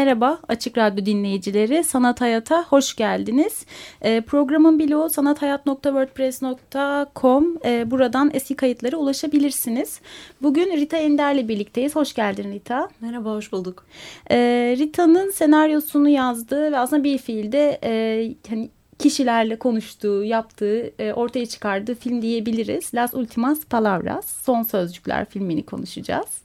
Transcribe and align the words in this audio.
Merhaba 0.00 0.38
Açık 0.48 0.78
Radyo 0.78 1.06
dinleyicileri, 1.06 1.84
Sanat 1.84 2.20
Hayat'a 2.20 2.64
hoş 2.64 2.96
geldiniz. 2.96 3.66
E, 4.02 4.20
programın 4.20 4.78
bloğu 4.78 5.10
sanathayat.wordpress.com. 5.10 7.58
E, 7.64 7.90
buradan 7.90 8.30
eski 8.34 8.56
kayıtlara 8.56 8.96
ulaşabilirsiniz. 8.96 10.00
Bugün 10.42 10.76
Rita 10.76 10.96
Ender'le 10.96 11.48
birlikteyiz. 11.48 11.96
Hoş 11.96 12.14
geldin 12.14 12.52
Rita. 12.52 12.88
Merhaba, 13.00 13.30
hoş 13.30 13.52
bulduk. 13.52 13.86
E, 14.30 14.36
Rita'nın 14.78 15.30
senaryosunu 15.30 16.08
yazdığı 16.08 16.72
ve 16.72 16.78
aslında 16.78 17.04
bir 17.04 17.18
fiilde 17.18 17.78
e, 17.84 18.34
hani 18.48 18.68
kişilerle 18.98 19.58
konuştuğu, 19.58 20.24
yaptığı, 20.24 20.92
e, 20.98 21.12
ortaya 21.12 21.46
çıkardığı 21.46 21.94
film 21.94 22.22
diyebiliriz. 22.22 22.94
Las 22.94 23.14
Ultimas 23.14 23.64
Palavras, 23.64 24.44
Son 24.44 24.62
Sözcükler 24.62 25.24
filmini 25.24 25.66
konuşacağız. 25.66 26.42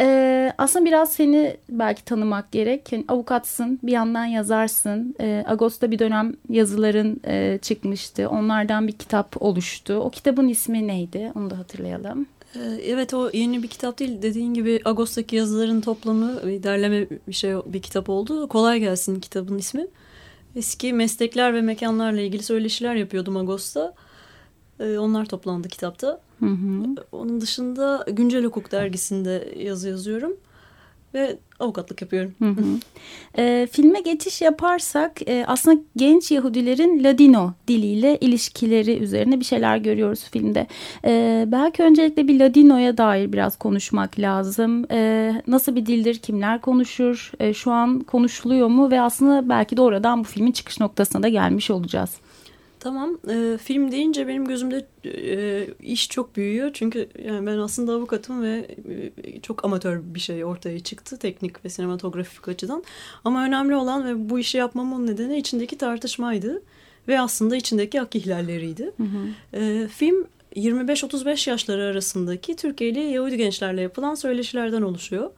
Ee, 0.00 0.52
aslında 0.58 0.84
biraz 0.84 1.12
seni 1.12 1.56
belki 1.68 2.04
tanımak 2.04 2.52
gerek. 2.52 2.92
Yani 2.92 3.04
avukatsın, 3.08 3.78
bir 3.82 3.92
yandan 3.92 4.24
yazarsın. 4.24 5.14
Ee, 5.20 5.44
Ağustos'ta 5.48 5.90
bir 5.90 5.98
dönem 5.98 6.36
yazıların 6.48 7.20
e, 7.26 7.58
çıkmıştı. 7.62 8.28
Onlardan 8.28 8.88
bir 8.88 8.92
kitap 8.92 9.42
oluştu. 9.42 9.94
O 9.94 10.10
kitabın 10.10 10.48
ismi 10.48 10.88
neydi? 10.88 11.32
Onu 11.34 11.50
da 11.50 11.58
hatırlayalım. 11.58 12.26
Ee, 12.56 12.60
evet 12.84 13.14
o 13.14 13.30
yeni 13.32 13.62
bir 13.62 13.68
kitap 13.68 13.98
değil. 13.98 14.22
Dediğin 14.22 14.54
gibi 14.54 14.80
Ağustos'taki 14.84 15.36
yazıların 15.36 15.80
toplamı, 15.80 16.46
bir 16.46 16.62
derleme 16.62 17.06
bir 17.28 17.32
şey 17.32 17.54
bir 17.66 17.82
kitap 17.82 18.08
oldu. 18.08 18.48
Kolay 18.48 18.80
gelsin 18.80 19.20
kitabın 19.20 19.58
ismi. 19.58 19.86
Eski 20.56 20.92
meslekler 20.92 21.54
ve 21.54 21.60
mekanlarla 21.60 22.20
ilgili 22.20 22.42
söyleşiler 22.42 22.94
yapıyordum 22.94 23.36
Ağustos'ta. 23.36 23.94
Ee, 24.80 24.98
onlar 24.98 25.26
toplandı 25.26 25.68
kitapta. 25.68 26.20
Hı 26.40 26.46
hı. 26.46 26.94
Onun 27.12 27.40
dışında 27.40 28.06
Güncel 28.12 28.44
Hukuk 28.44 28.72
dergisinde 28.72 29.54
yazı 29.58 29.88
yazıyorum 29.88 30.36
ve 31.14 31.38
avukatlık 31.60 32.02
yapıyorum. 32.02 32.34
Hı 32.38 32.48
hı. 32.48 32.64
E, 33.38 33.68
filme 33.72 34.00
geçiş 34.00 34.42
yaparsak 34.42 35.28
e, 35.28 35.44
aslında 35.46 35.80
genç 35.96 36.30
Yahudilerin 36.30 37.04
Ladino 37.04 37.52
diliyle 37.68 38.18
ilişkileri 38.20 38.98
üzerine 38.98 39.40
bir 39.40 39.44
şeyler 39.44 39.76
görüyoruz 39.76 40.24
filmde. 40.32 40.66
E, 41.04 41.44
belki 41.48 41.82
öncelikle 41.82 42.28
bir 42.28 42.40
Ladino'ya 42.40 42.98
dair 42.98 43.32
biraz 43.32 43.56
konuşmak 43.56 44.18
lazım. 44.18 44.86
E, 44.90 45.32
nasıl 45.46 45.76
bir 45.76 45.86
dildir, 45.86 46.18
kimler 46.18 46.60
konuşur, 46.60 47.32
e, 47.40 47.54
şu 47.54 47.70
an 47.70 48.00
konuşuluyor 48.00 48.68
mu 48.68 48.90
ve 48.90 49.00
aslında 49.00 49.48
belki 49.48 49.76
de 49.76 49.82
oradan 49.82 50.20
bu 50.20 50.24
filmin 50.24 50.52
çıkış 50.52 50.80
noktasına 50.80 51.22
da 51.22 51.28
gelmiş 51.28 51.70
olacağız. 51.70 52.10
Tamam. 52.84 53.18
E, 53.30 53.58
film 53.58 53.92
deyince 53.92 54.28
benim 54.28 54.44
gözümde 54.44 54.86
e, 55.04 55.66
iş 55.82 56.08
çok 56.08 56.36
büyüyor. 56.36 56.70
Çünkü 56.72 57.08
yani 57.24 57.46
ben 57.46 57.58
aslında 57.58 57.92
avukatım 57.92 58.42
ve 58.42 58.76
e, 59.24 59.40
çok 59.40 59.64
amatör 59.64 60.00
bir 60.04 60.20
şey 60.20 60.44
ortaya 60.44 60.80
çıktı. 60.80 61.18
Teknik 61.18 61.64
ve 61.64 61.68
sinematografik 61.68 62.48
açıdan. 62.48 62.84
Ama 63.24 63.44
önemli 63.44 63.76
olan 63.76 64.06
ve 64.06 64.30
bu 64.30 64.38
işi 64.38 64.58
yapmamın 64.58 65.06
nedeni 65.06 65.38
içindeki 65.38 65.78
tartışmaydı. 65.78 66.62
Ve 67.08 67.20
aslında 67.20 67.56
içindeki 67.56 67.98
hak 67.98 68.16
ihlalleriydi. 68.16 68.92
Hı 68.96 69.02
hı. 69.02 69.58
E, 69.60 69.88
film 69.88 70.26
25-35 70.56 71.50
yaşları 71.50 71.82
arasındaki 71.82 72.56
Türkiye'li 72.56 73.00
Yahudi 73.00 73.36
gençlerle 73.36 73.80
yapılan 73.80 74.14
söyleşilerden 74.14 74.82
oluşuyor. 74.82 75.30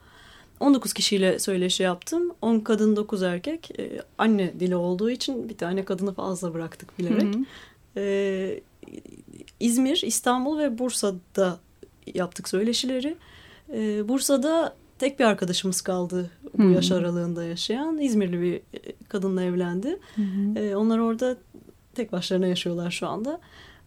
19 0.61 0.93
kişiyle 0.93 1.39
söyleşi 1.39 1.83
yaptım. 1.83 2.33
10 2.43 2.61
kadın 2.61 2.97
9 2.97 3.23
erkek. 3.23 3.71
Ee, 3.79 4.01
anne 4.19 4.61
dili 4.61 4.77
olduğu 4.77 5.11
için 5.11 5.49
bir 5.49 5.57
tane 5.57 5.85
kadını 5.85 6.15
fazla 6.15 6.55
bıraktık 6.55 6.99
bilerek. 6.99 7.35
Hı 7.35 7.39
hı. 7.39 7.45
Ee, 7.97 8.61
İzmir, 9.61 10.03
İstanbul 10.07 10.59
ve 10.59 10.79
Bursa'da 10.79 11.59
yaptık 12.15 12.49
söyleşileri. 12.49 13.17
Ee, 13.73 14.09
Bursa'da 14.09 14.77
tek 14.99 15.21
bir 15.21 15.25
arkadaşımız 15.25 15.81
kaldı 15.81 16.31
bu 16.59 16.63
hı 16.63 16.69
hı. 16.69 16.73
yaş 16.73 16.93
aralığında 16.93 17.45
yaşayan. 17.45 17.99
İzmirli 17.99 18.41
bir 18.41 18.55
e, 18.55 18.93
kadınla 19.09 19.43
evlendi. 19.43 19.99
Hı 20.17 20.23
hı. 20.23 20.79
Onlar 20.79 20.99
orada 20.99 21.37
tek 21.95 22.13
başlarına 22.13 22.47
yaşıyorlar 22.47 22.91
şu 22.91 23.07
anda. 23.07 23.41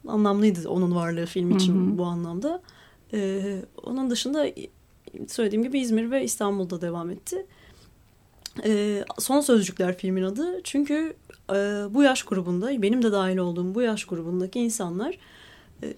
Anlamlıydı 0.08 0.70
onun 0.70 0.96
varlığı 0.96 1.26
film 1.26 1.52
için 1.52 1.90
hı 1.90 1.94
hı. 1.94 1.98
bu 1.98 2.06
anlamda. 2.06 2.62
Ee, 3.14 3.62
onun 3.84 4.10
dışında 4.10 4.48
söylediğim 5.28 5.64
gibi 5.64 5.80
İzmir 5.80 6.12
ve 6.12 6.24
İstanbul'da 6.24 6.82
devam 6.82 7.10
etti. 7.10 7.46
E, 8.66 9.04
Son 9.20 9.42
Sözcükler 9.42 9.98
filmin 9.98 10.24
adı. 10.24 10.62
Çünkü 10.64 11.14
e, 11.50 11.54
bu 11.90 12.04
yaş 12.04 12.24
grubunda, 12.24 12.82
benim 12.82 13.04
de 13.04 13.12
dahil 13.12 13.38
olduğum 13.38 13.76
bu 13.76 13.82
yaş 13.82 14.06
grubundaki 14.06 14.60
insanlar 14.60 15.18
e, 15.84 15.94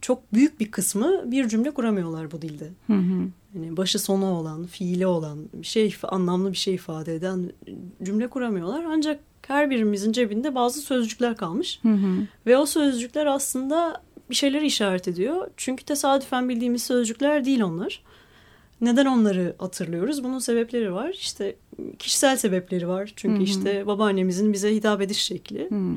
çok 0.00 0.32
büyük 0.32 0.60
bir 0.60 0.70
kısmı 0.70 1.30
bir 1.30 1.48
cümle 1.48 1.70
kuramıyorlar 1.70 2.32
bu 2.32 2.42
dilde. 2.42 2.70
Hı 2.86 2.92
hı. 2.92 3.28
Yani 3.54 3.76
başı 3.76 3.98
sonu 3.98 4.26
olan, 4.26 4.66
fiili 4.66 5.06
olan, 5.06 5.38
bir 5.54 5.66
şey 5.66 5.96
anlamlı 6.02 6.52
bir 6.52 6.56
şey 6.56 6.74
ifade 6.74 7.14
eden 7.14 7.52
cümle 8.02 8.28
kuramıyorlar. 8.28 8.84
Ancak 8.88 9.20
her 9.46 9.70
birimizin 9.70 10.12
cebinde 10.12 10.54
bazı 10.54 10.80
sözcükler 10.80 11.36
kalmış. 11.36 11.78
Hı 11.82 11.88
hı. 11.88 12.26
Ve 12.46 12.56
o 12.56 12.66
sözcükler 12.66 13.26
aslında 13.26 14.02
bir 14.30 14.34
şeyleri 14.34 14.66
işaret 14.66 15.08
ediyor. 15.08 15.50
Çünkü 15.56 15.84
tesadüfen 15.84 16.48
bildiğimiz 16.48 16.82
sözcükler 16.82 17.44
değil 17.44 17.62
onlar. 17.62 18.02
Neden 18.80 19.06
onları 19.06 19.54
hatırlıyoruz? 19.58 20.24
Bunun 20.24 20.38
sebepleri 20.38 20.92
var. 20.92 21.10
İşte 21.10 21.56
kişisel 21.98 22.36
sebepleri 22.36 22.88
var. 22.88 23.12
Çünkü 23.16 23.36
Hı 23.36 23.40
-hı. 23.40 23.44
işte 23.44 23.86
babaannemizin 23.86 24.52
bize 24.52 24.74
hitap 24.74 25.00
ediş 25.00 25.18
şekli. 25.18 25.70
Hı 25.70 25.74
-hı. 25.74 25.96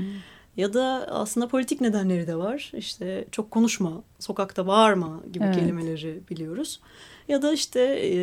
Ya 0.58 0.74
da 0.74 1.08
aslında 1.12 1.48
politik 1.48 1.82
nedenleri 1.82 2.28
de 2.28 2.36
var. 2.36 2.72
İşte 2.78 3.26
çok 3.32 3.52
konuşma, 3.52 4.04
sokakta 4.20 4.68
bağırma 4.68 5.22
gibi 5.34 5.44
evet. 5.44 5.56
kelimeleri 5.56 6.20
biliyoruz. 6.30 6.80
Ya 7.28 7.42
da 7.42 7.54
işte 7.54 7.82
e, 7.82 8.16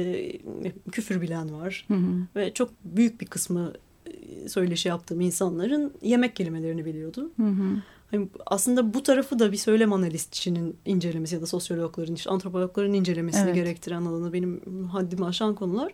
küfür 0.93 1.21
bilen 1.21 1.61
var. 1.61 1.85
Hı 1.89 1.95
hı. 1.95 2.27
Ve 2.37 2.55
çok 2.55 2.71
büyük 2.85 3.21
bir 3.21 3.27
kısmı 3.27 3.73
e, 4.07 4.49
söyleşi 4.49 4.89
yaptığım 4.89 5.21
insanların 5.21 5.93
yemek 6.03 6.37
kelimelerini 6.37 6.85
biliyordu. 6.85 7.31
Hı 7.37 7.47
hı. 7.47 7.83
Hani 8.15 8.29
aslında 8.47 8.95
bu 8.95 9.03
tarafı 9.03 9.39
da 9.39 9.53
bir 9.53 9.57
söylem 9.57 9.93
analistçinin 9.93 10.77
incelemesi 10.85 11.35
ya 11.35 11.41
da 11.41 11.47
sosyologların, 11.47 12.15
işte 12.15 12.31
antropologların 12.31 12.93
incelemesini 12.93 13.45
evet. 13.45 13.55
gerektiren 13.55 14.05
alanı 14.05 14.33
benim 14.33 14.61
haddimi 14.93 15.27
aşan 15.27 15.55
konular. 15.55 15.93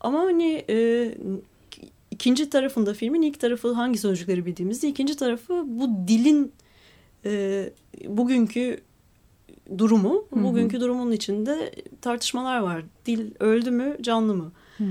Ama 0.00 0.18
hani 0.18 0.64
e, 0.68 1.14
ikinci 2.10 2.50
tarafında 2.50 2.94
filmin 2.94 3.22
ilk 3.22 3.40
tarafı 3.40 3.72
hangi 3.72 3.98
sözcükleri 3.98 4.46
bildiğimizde 4.46 4.88
ikinci 4.88 5.16
tarafı 5.16 5.64
bu 5.66 6.08
dilin 6.08 6.52
e, 7.24 7.70
bugünkü 8.06 8.80
durumu. 9.78 10.24
Hı 10.30 10.40
hı. 10.40 10.44
Bugünkü 10.44 10.80
durumun 10.80 11.12
içinde 11.12 11.74
tartışmalar 12.00 12.58
var. 12.58 12.82
Dil 13.06 13.30
öldü 13.40 13.70
mü, 13.70 13.96
canlı 14.00 14.34
mı? 14.34 14.52
Hı. 14.78 14.84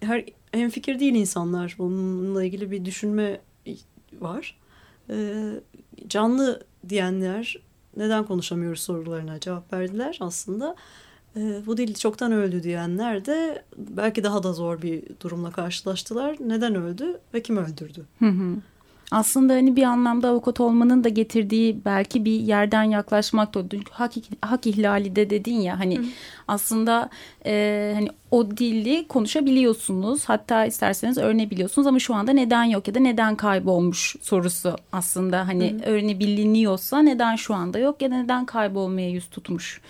Her 0.00 0.24
hem 0.52 0.70
fikir 0.70 1.00
değil 1.00 1.14
insanlar. 1.14 1.74
Bununla 1.78 2.44
ilgili 2.44 2.70
bir 2.70 2.84
düşünme 2.84 3.40
var. 4.20 4.59
Ee, 5.10 5.60
canlı 6.08 6.62
diyenler 6.88 7.56
neden 7.96 8.24
konuşamıyoruz 8.24 8.80
sorularına 8.80 9.40
cevap 9.40 9.72
verdiler 9.72 10.18
aslında. 10.20 10.76
E, 11.36 11.66
bu 11.66 11.76
dil 11.76 11.94
çoktan 11.94 12.32
öldü 12.32 12.62
diyenler 12.62 13.24
de 13.24 13.64
belki 13.76 14.24
daha 14.24 14.42
da 14.42 14.52
zor 14.52 14.82
bir 14.82 15.02
durumla 15.20 15.50
karşılaştılar. 15.50 16.36
Neden 16.40 16.74
öldü 16.74 17.20
ve 17.34 17.42
kim 17.42 17.56
öldürdü? 17.56 18.06
Hı 18.18 18.28
hı 18.28 18.56
aslında 19.10 19.52
hani 19.52 19.76
bir 19.76 19.82
anlamda 19.82 20.28
avukat 20.28 20.60
olmanın 20.60 21.04
da 21.04 21.08
getirdiği 21.08 21.84
belki 21.84 22.24
bir 22.24 22.40
yerden 22.40 22.82
yaklaşmak 22.82 23.54
da 23.54 23.64
hak, 23.90 24.12
hak 24.40 24.66
ihlali 24.66 25.16
de 25.16 25.30
dedin 25.30 25.60
ya 25.60 25.78
hani 25.78 25.98
Hı. 25.98 26.02
aslında 26.48 27.10
e, 27.46 27.92
hani 27.94 28.08
o 28.30 28.50
dili 28.50 29.08
konuşabiliyorsunuz 29.08 30.24
hatta 30.24 30.66
isterseniz 30.66 31.18
öğrenebiliyorsunuz 31.18 31.86
ama 31.86 31.98
şu 31.98 32.14
anda 32.14 32.32
neden 32.32 32.64
yok 32.64 32.88
ya 32.88 32.94
da 32.94 33.00
neden 33.00 33.36
kaybolmuş 33.36 34.16
sorusu 34.20 34.76
aslında 34.92 35.48
hani 35.48 35.72
Hı. 35.72 35.90
öğrenebiliniyorsa 35.90 36.98
neden 36.98 37.36
şu 37.36 37.54
anda 37.54 37.78
yok 37.78 38.02
ya 38.02 38.10
da 38.10 38.16
neden 38.16 38.46
kaybolmaya 38.46 39.10
yüz 39.10 39.30
tutmuş 39.30 39.80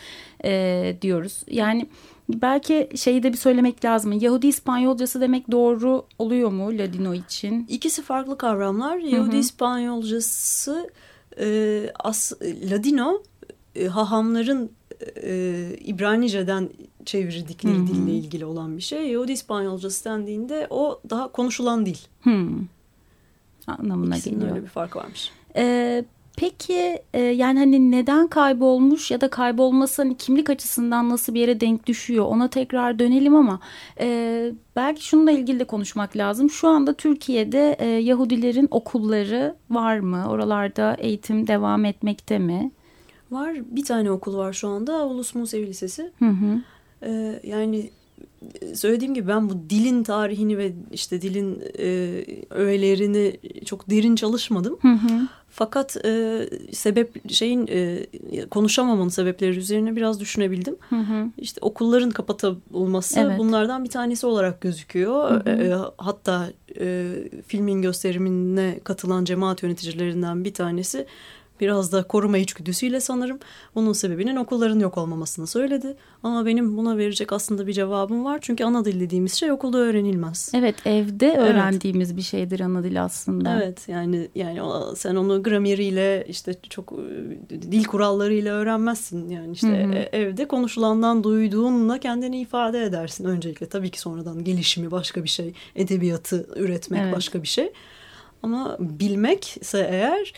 e, 0.45 0.97
diyoruz 1.03 1.45
yani 1.51 1.87
Belki 2.35 2.89
şeyi 2.97 3.23
de 3.23 3.33
bir 3.33 3.37
söylemek 3.37 3.85
lazım. 3.85 4.13
Yahudi 4.13 4.47
İspanyolcası 4.47 5.21
demek 5.21 5.51
doğru 5.51 6.07
oluyor 6.19 6.51
mu 6.51 6.79
Ladino 6.79 7.15
için? 7.15 7.67
İkisi 7.69 8.03
farklı 8.03 8.39
kavramlar. 8.39 8.97
Yahudi 8.97 9.33
Hı 9.33 9.37
-hı. 9.37 9.41
İspanyolcası 9.41 10.91
e, 11.41 11.93
as, 11.99 12.33
Ladino 12.71 13.23
e, 13.77 13.87
hahamların 13.87 14.71
e, 15.23 15.63
İbranice'den 15.81 16.71
çevirdikleri 17.05 17.75
Hı 17.75 17.83
hı. 17.83 17.87
dille 17.87 18.13
ilgili 18.13 18.45
olan 18.45 18.77
bir 18.77 18.83
şey. 18.83 19.09
Yahudi 19.09 19.33
İspanyolcası 19.33 20.05
dendiğinde 20.05 20.67
o 20.71 21.01
daha 21.11 21.29
konuşulan 21.29 21.87
dil. 21.87 21.99
Hmm. 22.23 22.67
Anlamına 23.67 24.15
İkisinin 24.15 24.35
geliyor. 24.35 24.57
öyle 24.57 24.65
bir 24.65 24.71
farkı 24.71 24.99
varmış. 24.99 25.31
Ee, 25.57 26.05
peki 26.41 27.03
e, 27.15 27.21
yani 27.21 27.59
hani 27.59 27.91
neden 27.91 28.29
kaybolmuş 28.29 29.11
ya 29.11 29.21
da 29.21 29.31
kaybolması 29.31 30.03
hani 30.03 30.17
kimlik 30.17 30.51
açısından 30.51 31.11
nasıl 31.11 31.35
bir 31.35 31.41
yere 31.41 31.61
denk 31.61 31.87
düşüyor 31.87 32.25
ona 32.25 32.49
tekrar 32.49 32.99
dönelim 32.99 33.35
ama 33.35 33.61
e, 34.01 34.53
belki 34.77 35.05
şununla 35.05 35.31
ilgili 35.31 35.61
de 35.61 35.65
konuşmak 35.65 36.17
lazım. 36.17 36.51
Şu 36.51 36.69
anda 36.69 36.93
Türkiye'de 36.95 37.77
e, 37.79 37.87
Yahudilerin 37.87 38.69
okulları 38.71 39.55
var 39.71 39.99
mı? 39.99 40.27
Oralarda 40.29 40.97
eğitim 40.99 41.47
devam 41.47 41.85
etmekte 41.85 42.39
mi? 42.39 42.71
Var 43.31 43.57
bir 43.71 43.85
tane 43.85 44.11
okul 44.11 44.37
var 44.37 44.53
şu 44.53 44.69
anda 44.69 45.07
Ulus 45.07 45.35
Musevi 45.35 45.67
Lisesi. 45.67 46.11
Hı 46.19 46.29
hı. 46.29 46.61
Ee, 47.03 47.41
yani 47.45 47.79
e, 47.79 47.91
söylediğim 48.75 49.15
gibi 49.15 49.29
ben 49.29 49.51
bu 49.51 49.71
dilin 49.71 50.03
tarihini 50.03 50.59
ve 50.59 50.73
işte 50.93 51.23
dilin 51.23 51.63
e, 51.79 52.25
öğelerini 52.51 53.37
çok 53.65 53.91
derin 53.91 54.17
çalışmadım. 54.17 54.79
Hı 54.83 54.89
hı. 54.89 55.29
Fakat 55.51 55.97
e, 56.05 56.43
sebep 56.73 57.33
şeyin 57.33 57.67
e, 57.71 58.07
konuşamamanın 58.51 59.09
sebepleri 59.09 59.59
üzerine 59.59 59.97
biraz 59.97 60.21
düşünebildim. 60.21 60.77
Hı 60.89 60.97
hı. 60.97 61.27
İşte 61.39 61.59
okulların 61.63 62.11
kapatılması 62.11 63.21
Evet. 63.21 63.39
bunlardan 63.39 63.85
bir 63.85 63.91
tanesi 63.91 64.27
olarak 64.27 64.61
gözüküyor. 64.61 65.31
Hı 65.31 65.51
hı. 65.51 65.63
E, 65.63 65.75
hatta 65.99 66.49
e, 66.81 67.13
filmin 67.47 67.83
gösterimine 67.83 68.81
katılan 68.85 69.25
cemaat 69.25 69.63
yöneticilerinden 69.63 70.45
bir 70.45 70.55
tanesi 70.55 71.07
biraz 71.61 71.93
da 71.93 72.03
koruma 72.03 72.39
içgüdüsüyle 72.39 73.01
sanırım 73.01 73.39
bunun 73.75 73.93
sebebinin 73.93 74.37
okulların 74.37 74.79
yok 74.79 74.99
olmamasını 74.99 75.47
söyledi. 75.47 75.97
Ama 76.23 76.47
benim 76.47 76.77
buna 76.77 76.97
verecek 76.99 77.33
aslında 77.33 77.67
bir 77.67 77.73
cevabım 77.73 78.25
var. 78.25 78.39
Çünkü 78.43 78.65
ana 78.65 78.85
dil 78.85 79.01
dediğimiz 79.01 79.33
şey 79.33 79.53
okulda 79.53 79.79
öğrenilmez. 79.79 80.51
Evet 80.55 80.87
evde 80.87 81.37
öğrendiğimiz 81.37 82.17
bir 82.17 82.23
şeydir 82.23 82.61
ana 82.61 82.83
dil 82.85 83.03
aslında. 83.05 83.57
Evet 83.63 83.89
yani 83.89 84.29
yani 84.35 84.61
sen 84.97 85.17
onu 85.17 85.43
grameriyle 85.43 86.25
işte 86.29 86.55
çok 86.71 86.93
e, 87.51 87.63
dil 87.73 87.85
kurallarıyla 87.85 88.55
öğrenmezsin 88.55 89.29
yani 89.29 89.53
işte 89.53 89.85
Hı 89.85 89.89
hı. 89.89 89.93
e- 89.95 90.09
evde 90.13 90.49
konuşulandan 90.49 91.25
duyduğunla 91.25 91.99
kendini 91.99 92.41
ifade 92.41 92.83
edersin 92.85 93.25
öncelikle 93.25 93.67
tabii 93.67 93.91
ki 93.91 94.01
sonradan 94.01 94.45
gelişimi 94.45 94.91
başka 94.91 95.25
bir 95.25 95.29
şey 95.29 95.53
edebiyatı 95.77 96.47
üretmek 96.57 97.01
Evet. 97.05 97.17
başka 97.17 97.43
bir 97.43 97.49
şey 97.49 97.73
ama 98.43 98.77
bilmekse 98.81 99.87
eğer 99.91 100.33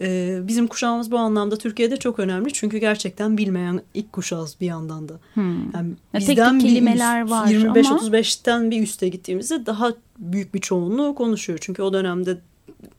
e, 0.00 0.38
bizim 0.42 0.66
kuşağımız 0.66 1.10
bu 1.10 1.18
anlamda 1.18 1.56
Türkiye'de 1.56 1.96
çok 1.96 2.18
önemli 2.18 2.52
çünkü 2.52 2.78
gerçekten 2.78 3.38
bilmeyen 3.38 3.82
ilk 3.94 4.12
kuşağız 4.12 4.56
bir 4.60 4.66
yandan 4.66 5.08
da. 5.08 5.14
Hmm. 5.34 5.72
Yani 5.74 5.90
Ya 6.14 6.20
tek 6.20 6.28
bizden 6.28 6.58
tek 6.58 6.68
kelimeler 6.68 7.22
üst, 7.22 7.32
var 7.32 7.54
ama- 7.54 7.78
25-35'ten 7.78 8.70
bir 8.70 8.82
üste 8.82 9.08
gittiğimizde 9.08 9.66
daha 9.66 9.92
büyük 10.18 10.54
bir 10.54 10.60
çoğunluğu 10.60 11.14
konuşuyor. 11.14 11.58
Çünkü 11.62 11.82
o 11.82 11.92
dönemde 11.92 12.38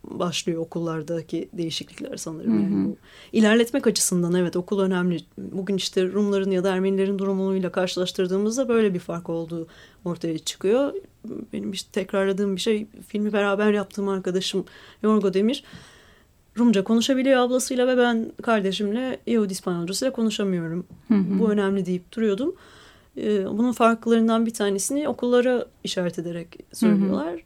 başlıyor 0.03 0.61
okullardaki 0.61 1.49
değişiklikler 1.53 2.17
sanırım. 2.17 2.63
Yani 2.63 2.85
bu 2.85 2.95
ilerletmek 3.31 3.87
açısından 3.87 4.33
evet 4.33 4.55
okul 4.55 4.79
önemli. 4.79 5.19
Bugün 5.37 5.75
işte 5.75 6.11
Rumların 6.11 6.51
ya 6.51 6.63
da 6.63 6.73
Ermenilerin 6.73 7.19
durumuyla 7.19 7.71
karşılaştırdığımızda 7.71 8.69
böyle 8.69 8.93
bir 8.93 8.99
fark 8.99 9.29
olduğu 9.29 9.67
ortaya 10.05 10.37
çıkıyor. 10.37 10.93
Benim 11.53 11.71
işte 11.71 11.89
tekrarladığım 11.91 12.55
bir 12.55 12.61
şey 12.61 12.87
filmi 13.07 13.33
beraber 13.33 13.71
yaptığım 13.71 14.09
arkadaşım 14.09 14.65
Yorgo 15.03 15.33
Demir 15.33 15.63
Rumca 16.57 16.83
konuşabiliyor 16.83 17.39
ablasıyla 17.39 17.87
ve 17.87 17.97
ben 17.97 18.31
kardeşimle 18.41 19.19
Yahudi 19.27 19.53
İspanyolcasıyla 19.53 20.11
konuşamıyorum. 20.11 20.85
Hı 21.07 21.13
hı. 21.13 21.39
Bu 21.39 21.51
önemli 21.51 21.85
deyip 21.85 22.11
duruyordum. 22.15 22.55
Ee, 23.17 23.45
bunun 23.45 23.71
farklarından 23.71 24.45
bir 24.45 24.53
tanesini 24.53 25.07
okullara 25.07 25.65
işaret 25.83 26.19
ederek 26.19 26.47
söylüyorlar. 26.73 27.39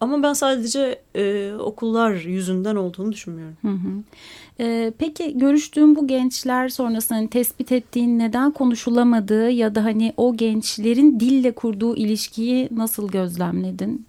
Ama 0.00 0.22
ben 0.22 0.32
sadece 0.32 0.98
e, 1.14 1.52
okullar 1.58 2.14
yüzünden 2.14 2.76
olduğunu 2.76 3.12
düşünmüyorum. 3.12 3.56
Hı 3.62 3.68
hı. 3.68 4.02
Ee, 4.60 4.92
peki 4.98 5.38
görüştüğün 5.38 5.96
bu 5.96 6.06
gençler 6.06 6.68
sonrasında 6.68 7.18
hani 7.18 7.30
tespit 7.30 7.72
ettiğin 7.72 8.18
neden 8.18 8.50
konuşulamadığı 8.50 9.50
ya 9.50 9.74
da 9.74 9.84
hani 9.84 10.12
o 10.16 10.36
gençlerin 10.36 11.20
dille 11.20 11.52
kurduğu 11.52 11.96
ilişkiyi 11.96 12.68
nasıl 12.76 13.08
gözlemledin? 13.08 14.06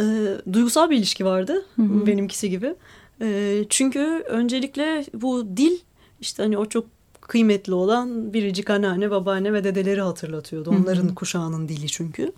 Ee, 0.00 0.04
duygusal 0.52 0.90
bir 0.90 0.96
ilişki 0.96 1.24
vardı 1.24 1.66
Hı 1.76 1.82
hı. 1.82 2.06
benimkisi 2.06 2.50
gibi. 2.50 2.74
Ee, 3.20 3.64
çünkü 3.68 4.24
öncelikle 4.28 5.04
bu 5.14 5.56
dil 5.56 5.78
işte 6.20 6.42
hani 6.42 6.58
o 6.58 6.66
çok 6.66 6.86
kıymetli 7.20 7.74
olan 7.74 8.32
biricik 8.32 8.70
anneanne, 8.70 9.10
babaanne 9.10 9.52
ve 9.52 9.64
dedeleri 9.64 10.00
hatırlatıyordu. 10.00 10.70
Onların 10.70 11.14
kuşağının 11.14 11.68
dili 11.68 11.86
çünkü. 11.88 12.32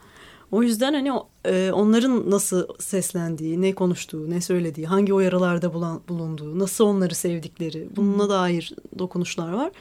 O 0.52 0.62
yüzden 0.62 0.94
hani 0.94 1.10
e, 1.44 1.70
onların 1.72 2.30
nasıl 2.30 2.66
seslendiği, 2.78 3.62
ne 3.62 3.74
konuştuğu, 3.74 4.30
ne 4.30 4.40
söylediği, 4.40 4.86
hangi 4.86 5.12
uyarılarda 5.12 5.74
bulan, 5.74 6.00
bulunduğu, 6.08 6.58
nasıl 6.58 6.84
onları 6.84 7.14
sevdikleri 7.14 7.88
bununla 7.96 8.28
dair 8.28 8.74
dokunuşlar 8.98 9.52
var. 9.52 9.72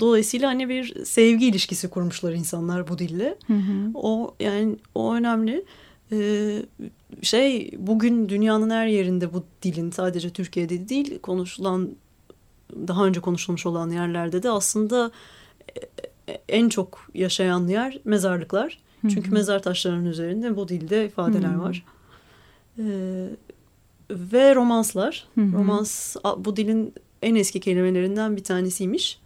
Dolayısıyla 0.00 0.48
hani 0.48 0.68
bir 0.68 1.04
sevgi 1.04 1.46
ilişkisi 1.46 1.88
kurmuşlar 1.88 2.32
insanlar 2.32 2.88
bu 2.88 2.98
dille. 2.98 3.38
Hı 3.46 3.52
hı. 3.54 3.90
O 3.94 4.34
yani 4.40 4.76
o 4.94 5.14
önemli. 5.14 5.64
Ee, 6.12 6.62
şey 7.22 7.70
bugün 7.78 8.28
dünyanın 8.28 8.70
her 8.70 8.86
yerinde 8.86 9.32
bu 9.32 9.44
dilin 9.62 9.90
sadece 9.90 10.30
Türkiye'de 10.30 10.88
değil 10.88 11.18
konuşulan 11.18 11.90
daha 12.72 13.06
önce 13.06 13.20
konuşulmuş 13.20 13.66
olan 13.66 13.90
yerlerde 13.90 14.42
de 14.42 14.50
aslında 14.50 15.10
e, 15.76 15.80
e, 16.32 16.40
en 16.48 16.68
çok 16.68 17.08
yaşayan 17.14 17.66
yer 17.66 18.00
mezarlıklar. 18.04 18.78
Çünkü 19.08 19.30
mezar 19.30 19.62
taşlarının 19.62 20.04
üzerinde 20.04 20.56
bu 20.56 20.68
dilde 20.68 21.06
ifadeler 21.06 21.54
var. 21.54 21.84
Ee, 22.78 23.28
ve 24.10 24.54
romanslar. 24.54 25.26
Hı 25.34 25.40
hı. 25.40 25.52
Romans 25.52 26.16
bu 26.38 26.56
dilin 26.56 26.94
en 27.22 27.34
eski 27.34 27.60
kelimelerinden 27.60 28.36
bir 28.36 28.44
tanesiymiş. 28.44 29.18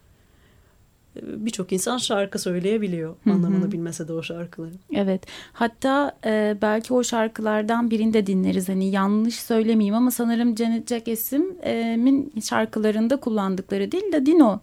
Birçok 1.23 1.73
insan 1.73 1.99
şarkı 1.99 2.39
söyleyebiliyor. 2.39 3.15
Hı 3.25 3.31
hı. 3.31 3.35
Anlamını 3.35 3.73
bilmese 3.73 4.09
de 4.09 4.13
o 4.13 4.23
şarkıları. 4.23 4.73
Evet. 4.95 5.23
Hatta 5.53 6.17
e, 6.25 6.57
belki 6.63 6.95
o 6.95 7.05
şarkılardan 7.05 7.91
birinde 7.91 8.27
dinleriz. 8.27 8.69
Hani 8.69 8.91
yanlış 8.91 9.35
söylemeyeyim 9.35 9.95
ama 9.95 10.11
sanırım 10.11 10.57
Janet 10.57 10.89
Jackson'ın 10.89 12.33
şarkılarında 12.41 13.17
kullandıkları 13.17 13.93
dil 13.93 14.13
Ladino 14.15 14.61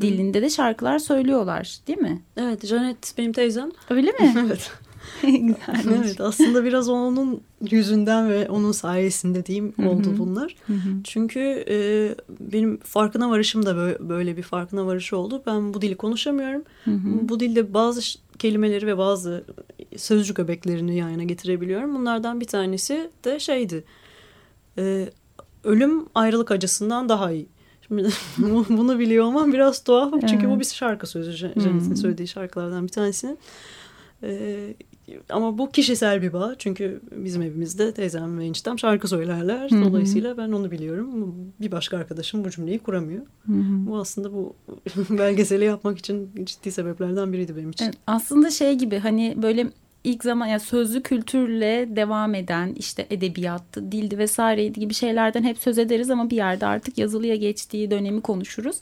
dilinde 0.00 0.42
de 0.42 0.50
şarkılar 0.50 0.98
söylüyorlar, 0.98 1.78
değil 1.86 1.98
mi? 1.98 2.22
Evet 2.36 2.66
Janet 2.66 3.14
benim 3.18 3.32
teyzem. 3.32 3.70
Öyle 3.90 4.10
mi? 4.10 4.34
evet. 4.46 4.70
Evet 5.88 6.20
aslında 6.20 6.64
biraz 6.64 6.88
onun 6.88 7.40
yüzünden 7.70 8.30
ve 8.30 8.50
onun 8.50 8.72
sayesinde 8.72 9.46
diyeyim 9.46 9.74
oldu 9.86 10.14
bunlar. 10.18 10.56
Çünkü 11.04 11.64
e, 11.68 12.14
benim 12.40 12.76
farkına 12.76 13.30
varışım 13.30 13.66
da 13.66 13.76
böyle, 13.76 14.08
böyle 14.08 14.36
bir 14.36 14.42
farkına 14.42 14.86
varışı 14.86 15.16
oldu. 15.16 15.42
Ben 15.46 15.74
bu 15.74 15.82
dili 15.82 15.96
konuşamıyorum. 15.96 16.62
Bu 17.28 17.40
dilde 17.40 17.74
bazı 17.74 18.00
kelimeleri 18.38 18.86
ve 18.86 18.98
bazı 18.98 19.44
sözcük 19.96 20.38
öbeklerini 20.38 20.96
yan 20.96 21.10
yana 21.10 21.24
getirebiliyorum. 21.24 21.94
Bunlardan 21.94 22.40
bir 22.40 22.46
tanesi 22.46 23.10
de 23.24 23.40
şeydi. 23.40 23.84
E, 24.78 25.08
ölüm 25.64 26.06
ayrılık 26.14 26.50
acısından 26.50 27.08
daha 27.08 27.32
iyi. 27.32 27.46
Şimdi 27.88 28.08
bunu 28.68 28.98
biliyor 28.98 29.24
olmam 29.24 29.52
biraz 29.52 29.84
tuhaf. 29.84 30.12
Çünkü 30.20 30.46
Evet. 30.46 30.56
bu 30.56 30.60
bir 30.60 30.64
şarkı 30.64 31.06
sözü. 31.06 31.30
Jan-. 31.30 31.60
Janet'in 31.60 31.94
söylediği 31.94 32.28
şarkılardan 32.28 32.84
bir 32.84 32.92
tanesi. 32.92 33.36
E, 34.22 34.74
ama 35.30 35.58
bu 35.58 35.70
kişisel 35.70 36.22
bir 36.22 36.32
bağ. 36.32 36.54
Çünkü 36.58 37.00
bizim 37.12 37.42
evimizde 37.42 37.94
teyzem 37.94 38.38
ve 38.38 38.44
eniştem 38.44 38.78
şarkı 38.78 39.08
söylerler. 39.08 39.70
Hı 39.70 39.76
hı. 39.76 39.84
Dolayısıyla 39.84 40.36
ben 40.36 40.52
onu 40.52 40.70
biliyorum. 40.70 41.34
Bir 41.60 41.72
başka 41.72 41.96
arkadaşım 41.96 42.44
bu 42.44 42.50
cümleyi 42.50 42.78
kuramıyor. 42.78 43.22
Hı 43.46 43.52
hı. 43.52 43.86
Bu 43.86 43.98
aslında 43.98 44.32
bu 44.32 44.54
belgeseli 45.10 45.64
yapmak 45.64 45.98
için 45.98 46.30
ciddi 46.44 46.72
sebeplerden 46.72 47.32
biriydi 47.32 47.56
benim 47.56 47.70
için. 47.70 47.84
Evet, 47.84 47.94
aslında 48.06 48.50
şey 48.50 48.74
gibi 48.74 48.98
hani 48.98 49.34
böyle 49.42 49.70
ilk 50.04 50.24
zaman 50.24 50.46
ya 50.46 50.60
sözlü 50.60 51.02
kültürle 51.02 51.96
devam 51.96 52.34
eden 52.34 52.74
işte 52.78 53.06
edebiyattı, 53.10 53.92
dildi 53.92 54.18
vesaireydi 54.18 54.80
gibi 54.80 54.94
şeylerden 54.94 55.42
hep 55.42 55.58
söz 55.58 55.78
ederiz 55.78 56.10
ama 56.10 56.30
bir 56.30 56.36
yerde 56.36 56.66
artık 56.66 56.98
yazılıya 56.98 57.36
geçtiği 57.36 57.90
dönemi 57.90 58.20
konuşuruz. 58.20 58.76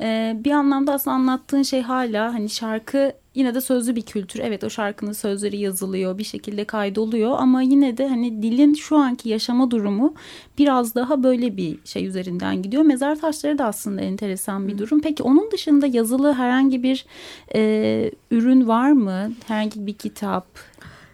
Ee, 0.00 0.36
bir 0.44 0.50
anlamda 0.50 0.92
aslında 0.92 1.16
anlattığın 1.16 1.62
şey 1.62 1.82
hala 1.82 2.34
hani 2.34 2.50
şarkı 2.50 3.12
yine 3.34 3.54
de 3.54 3.60
sözlü 3.60 3.96
bir 3.96 4.02
kültür. 4.02 4.40
Evet 4.40 4.64
o 4.64 4.70
şarkının 4.70 5.12
sözleri 5.12 5.56
yazılıyor, 5.58 6.18
bir 6.18 6.24
şekilde 6.24 6.64
kaydoluyor 6.64 7.36
ama 7.38 7.62
yine 7.62 7.96
de 7.96 8.08
hani 8.08 8.42
dilin 8.42 8.74
şu 8.74 8.96
anki 8.96 9.28
yaşama 9.28 9.70
durumu 9.70 10.14
biraz 10.58 10.94
daha 10.94 11.22
böyle 11.22 11.56
bir 11.56 11.78
şey 11.84 12.06
üzerinden 12.06 12.62
gidiyor. 12.62 12.82
Mezar 12.82 13.20
taşları 13.20 13.58
da 13.58 13.64
aslında 13.64 14.00
enteresan 14.00 14.68
bir 14.68 14.78
durum. 14.78 15.00
Peki 15.00 15.22
onun 15.22 15.50
dışında 15.50 15.86
yazılı 15.86 16.32
herhangi 16.32 16.82
bir 16.82 17.06
e, 17.54 18.10
ürün 18.30 18.68
var 18.68 18.92
mı? 18.92 19.32
Herhangi 19.46 19.86
bir 19.86 19.94
kitap, 19.94 20.46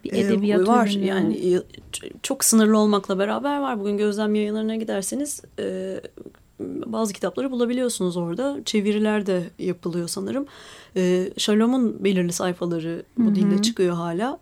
bir 0.05 0.12
Ee, 0.12 0.19
edebiyat 0.19 0.69
var 0.69 0.87
ürünü? 0.89 1.05
yani 1.07 1.55
e, 1.55 1.62
çok 2.23 2.45
sınırlı 2.45 2.79
olmakla 2.79 3.19
beraber 3.19 3.59
var. 3.59 3.81
Bugün 3.81 3.97
gözlem 3.97 4.35
yayınlarına 4.35 4.77
giderseniz 4.77 5.43
e, 5.59 6.00
bazı 6.87 7.12
kitapları 7.12 7.50
bulabiliyorsunuz 7.50 8.17
orada. 8.17 8.59
Çeviriler 8.64 9.26
de 9.26 9.50
yapılıyor 9.59 10.09
sanırım. 10.09 10.47
E, 10.97 11.31
Shalom'un 11.37 12.05
belirli 12.05 12.33
sayfaları 12.33 13.02
bu 13.19 13.35
dilde 13.35 13.62
çıkıyor 13.62 13.95
hala. 13.95 14.38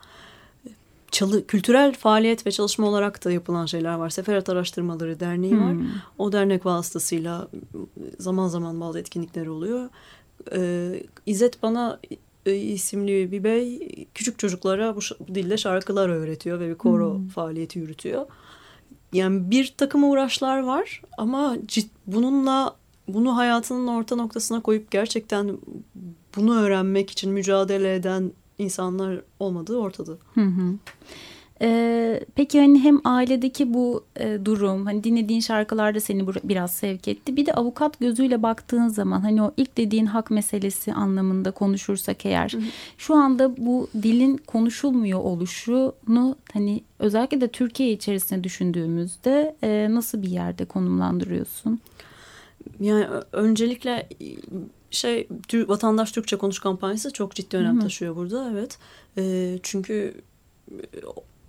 Çalı, 1.10 1.46
kültürel 1.46 1.94
faaliyet 1.94 2.46
ve 2.46 2.50
çalışma 2.50 2.86
olarak 2.88 3.24
da 3.24 3.32
yapılan 3.32 3.66
şeyler 3.66 3.94
var. 3.94 4.10
Seferat 4.10 4.48
Araştırmaları 4.48 5.20
Derneği 5.20 5.58
var. 5.60 5.72
Hmm. 5.72 5.86
O 6.18 6.32
dernek 6.32 6.66
vasıtasıyla 6.66 7.48
zaman 8.18 8.48
zaman 8.48 8.80
bazı 8.80 8.98
etkinlikler 8.98 9.46
oluyor. 9.46 9.88
Ee, 10.52 11.02
İzzet 11.26 11.62
bana 11.62 12.00
e, 12.46 12.54
isimli 12.56 13.32
bir 13.32 13.44
bey 13.44 13.88
küçük 14.14 14.38
çocuklara 14.38 14.96
bu, 14.96 15.00
bu 15.28 15.34
dilde 15.34 15.56
şarkılar 15.56 16.08
öğretiyor 16.08 16.60
ve 16.60 16.68
bir 16.68 16.74
koro 16.74 17.14
Hmm. 17.14 17.28
faaliyeti 17.28 17.78
yürütüyor. 17.78 18.26
Yani 19.12 19.50
bir 19.50 19.74
takım 19.76 20.10
uğraşlar 20.10 20.58
var 20.60 21.02
ama 21.18 21.56
cid, 21.66 21.90
bununla 22.06 22.76
bunu 23.08 23.36
hayatının 23.36 23.86
orta 23.86 24.16
noktasına 24.16 24.60
koyup 24.60 24.90
gerçekten 24.90 25.58
bunu 26.36 26.60
öğrenmek 26.60 27.10
için 27.10 27.32
mücadele 27.32 27.94
eden 27.94 28.32
insanlar 28.58 29.20
olmadığı 29.40 29.76
ortada. 29.76 30.12
Hı 30.34 30.40
hı. 30.40 30.74
Ee, 31.62 32.20
peki 32.34 32.60
hani 32.60 32.80
hem 32.80 33.00
ailedeki 33.04 33.74
bu 33.74 34.04
e, 34.16 34.38
durum 34.44 34.86
hani 34.86 35.04
dinlediğin 35.04 35.40
şarkılarda 35.40 36.00
seni 36.00 36.22
bur- 36.22 36.40
biraz 36.44 36.72
sevk 36.72 37.08
etti. 37.08 37.36
Bir 37.36 37.46
de 37.46 37.52
avukat 37.54 38.00
gözüyle 38.00 38.42
baktığın 38.42 38.88
zaman 38.88 39.20
hani 39.20 39.42
o 39.42 39.52
ilk 39.56 39.76
dediğin 39.76 40.06
hak 40.06 40.30
meselesi 40.30 40.92
anlamında 40.92 41.50
konuşursak 41.50 42.26
eğer 42.26 42.54
şu 42.98 43.14
anda 43.14 43.56
bu 43.56 43.88
dilin 44.02 44.36
konuşulmuyor 44.36 45.20
oluşunu 45.20 46.36
hani 46.52 46.80
özellikle 46.98 47.40
de 47.40 47.48
Türkiye 47.48 47.92
içerisinde 47.92 48.44
düşündüğümüzde 48.44 49.56
e, 49.62 49.88
nasıl 49.90 50.22
bir 50.22 50.30
yerde 50.30 50.64
konumlandırıyorsun? 50.64 51.80
Yani 52.80 53.06
öncelikle 53.32 53.92
e, 53.92 54.26
şey 54.90 55.28
vatandaş 55.54 56.12
Türkçe 56.12 56.36
konuş 56.36 56.58
kampanyası 56.58 57.12
çok 57.12 57.34
ciddi 57.34 57.56
önem 57.56 57.74
mi? 57.74 57.82
taşıyor 57.82 58.16
burada 58.16 58.50
evet. 58.52 58.78
E, 59.18 59.54
çünkü 59.62 60.14
e, 60.72 60.86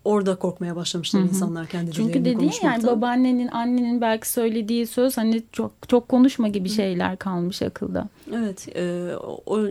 orada 0.05 0.35
korkmaya 0.35 0.75
başlamışlar 0.75 1.21
Hı 1.21 1.25
hı. 1.25 1.29
insanlar 1.29 1.67
kendi 1.67 1.91
Çünkü 1.91 2.25
dediğin 2.25 2.53
yani 2.63 2.83
babaannenin 2.83 3.47
annenin 3.47 4.01
belki 4.01 4.29
söylediği 4.29 4.87
söz 4.87 5.17
hani 5.17 5.43
çok 5.51 5.71
çok 5.87 6.09
konuşma 6.09 6.47
gibi 6.47 6.69
şeyler 6.69 7.17
kalmış 7.17 7.61
akılda. 7.61 8.09
Evet, 8.33 8.67
e, 8.75 9.15
o, 9.45 9.67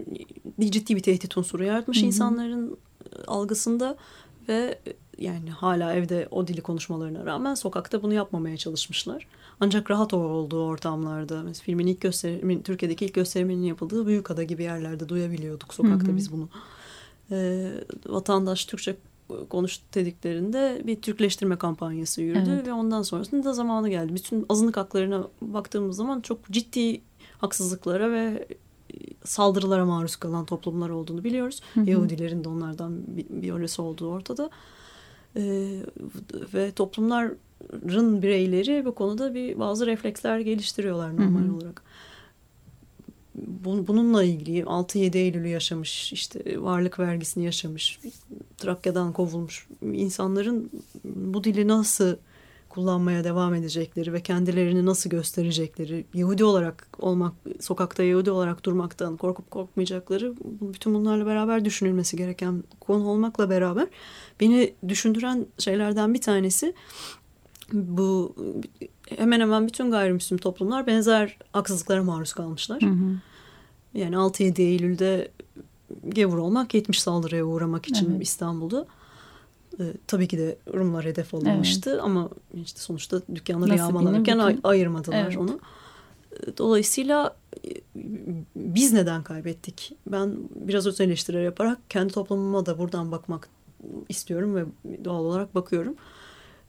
ciddi 0.61 0.97
bir 0.97 1.03
tehdit 1.03 1.37
unsuru 1.37 1.65
yaratmış 1.65 2.03
insanların 2.03 2.79
e, 3.05 3.25
algısında 3.27 3.97
ve 4.49 4.79
e, 4.87 4.93
yani 5.19 5.51
hala 5.51 5.95
evde 5.95 6.29
o 6.31 6.47
dili 6.47 6.61
konuşmalarına 6.61 7.27
rağmen 7.27 7.55
sokakta 7.55 8.03
bunu 8.03 8.15
yapmamaya 8.15 8.57
çalışmışlar. 8.57 9.27
Ancak 9.61 9.91
rahat 9.91 10.15
olduğu 10.15 10.65
ortamlarda, 10.65 11.43
mesela 11.43 11.65
filmin 11.65 11.87
ilk 11.87 12.01
gösterimin, 12.01 12.63
Türkiye'deki 12.63 13.05
ilk 13.05 13.15
gösteriminin 13.15 13.63
yapıldığı 13.63 14.07
Büyükada 14.07 14.43
gibi 14.43 14.63
yerlerde 14.63 15.09
duyabiliyorduk 15.09 15.75
sokakta 15.75 16.09
Hı 16.09 16.13
hı. 16.13 16.17
biz 16.17 16.33
bunu. 16.33 16.49
E, 17.31 17.69
vatandaş 18.07 18.65
Türkçe 18.65 18.97
konuş 19.49 19.81
dediklerinde 19.95 20.83
bir 20.85 21.03
Türkleştirme 21.03 21.57
kampanyası 21.57 22.23
yürüdü 22.23 22.51
Evet. 22.55 22.67
ve 22.67 22.73
ondan 22.73 23.03
sonrasında 23.03 23.53
zamanı 23.53 23.89
geldi. 23.91 24.15
Bütün 24.15 24.47
azınlık 24.49 24.77
haklarına 24.77 25.29
baktığımız 25.41 25.97
zaman 25.97 26.21
çok 26.21 26.51
ciddi 26.51 27.01
haksızlıklara 27.39 28.13
ve 28.13 28.49
saldırılara 29.25 29.85
maruz 29.87 30.17
kalan 30.17 30.45
toplumlar 30.45 30.91
olduğunu 30.91 31.25
biliyoruz. 31.25 31.61
Hı 31.75 31.81
hı. 31.81 31.91
Yahudilerin 31.91 32.45
de 32.45 32.49
onlardan 32.49 33.17
bir, 33.17 33.27
bir 33.31 33.79
olduğu 33.79 34.09
ortada. 34.09 34.51
Ee, 35.37 35.69
ve 36.55 36.73
toplumların 36.73 38.23
bireyleri 38.23 38.85
bu 38.85 38.95
konuda 38.95 39.35
bir 39.35 39.59
bazı 39.59 39.87
refleksler 39.87 40.39
geliştiriyorlar 40.41 41.17
normal 41.17 41.41
Hı 41.41 41.49
hı. 41.49 41.55
olarak. 41.57 41.83
Bu- 43.65 43.87
Bununla 43.87 44.25
ilgili 44.25 44.63
6-7 44.63 45.19
Eylül'ü 45.19 45.49
yaşamış, 45.49 46.13
işte 46.13 46.63
varlık 46.63 46.99
vergisini 46.99 47.45
yaşamış, 47.45 48.01
Trakya'dan 48.59 49.13
kovulmuş 49.13 49.69
insanların 49.83 50.71
bu 51.05 51.45
dili 51.45 51.69
nasıl 51.69 52.17
kullanmaya 52.69 53.25
devam 53.25 53.55
edecekleri 53.55 54.13
ve 54.13 54.21
kendilerini 54.21 54.87
nasıl 54.87 55.11
gösterecekleri, 55.11 56.05
Yahudi 56.15 56.45
olarak 56.45 56.89
olmak, 56.99 57.35
sokakta 57.61 58.03
Yahudi 58.03 58.31
olarak 58.31 58.65
durmaktan 58.65 59.17
korkup 59.17 59.51
korkmayacakları, 59.51 60.35
bütün 60.61 60.95
bunlarla 60.95 61.27
beraber 61.27 61.65
düşünülmesi 61.65 62.17
gereken 62.17 62.65
konu 62.81 63.09
olmakla 63.09 63.51
beraber 63.51 63.89
beni 64.41 64.75
düşündüren 64.89 65.47
şeylerden 65.59 66.15
bir 66.15 66.21
tanesi 66.21 66.75
bu 67.73 68.37
hemen 69.17 69.41
hemen 69.41 69.67
bütün 69.67 69.91
gayrimüslim 69.91 70.39
toplumlar 70.39 70.87
benzer 70.87 71.39
haksızlıklara 71.53 72.03
maruz 72.03 72.33
kalmışlar. 72.33 72.83
Hı 72.83 72.87
hı. 72.87 73.21
Yani 73.95 74.17
6-7 74.17 74.63
Eylül'de 74.63 75.31
gevur 76.09 76.39
olmak 76.39 76.75
70 76.75 77.03
saldırıya 77.03 77.45
uğramak 77.45 77.89
için 77.89 78.11
Evet. 78.11 78.23
İstanbul'da. 78.23 78.87
Ee, 79.81 79.83
tabii 80.07 80.29
ki 80.29 80.39
de 80.39 80.59
Rumlar 80.75 81.05
hedef 81.05 81.35
alınmıştı 81.35 82.03
ama 82.03 82.29
işte 82.65 82.81
sonuçta 82.81 83.23
dükkanları 83.35 83.71
ay- 84.39 84.53
bütün- 84.55 84.69
ayırmadılar 84.69 85.25
Evet. 85.25 85.37
onu. 85.37 85.61
Ee, 86.33 86.57
Dolayısıyla 86.59 87.37
e, 87.67 87.71
biz 88.57 88.93
neden 88.93 89.23
kaybettik? 89.23 89.93
Ben 90.07 90.35
biraz 90.55 90.87
öz 90.87 91.01
eleştiriler 91.01 91.43
yaparak 91.43 91.79
kendi 91.91 92.13
toplumuma 92.13 92.67
da 92.67 92.79
buradan 92.79 93.11
bakmak 93.13 93.49
istiyorum 94.09 94.55
ve 94.55 94.65
doğal 95.05 95.25
olarak 95.25 95.55
bakıyorum. 95.55 95.95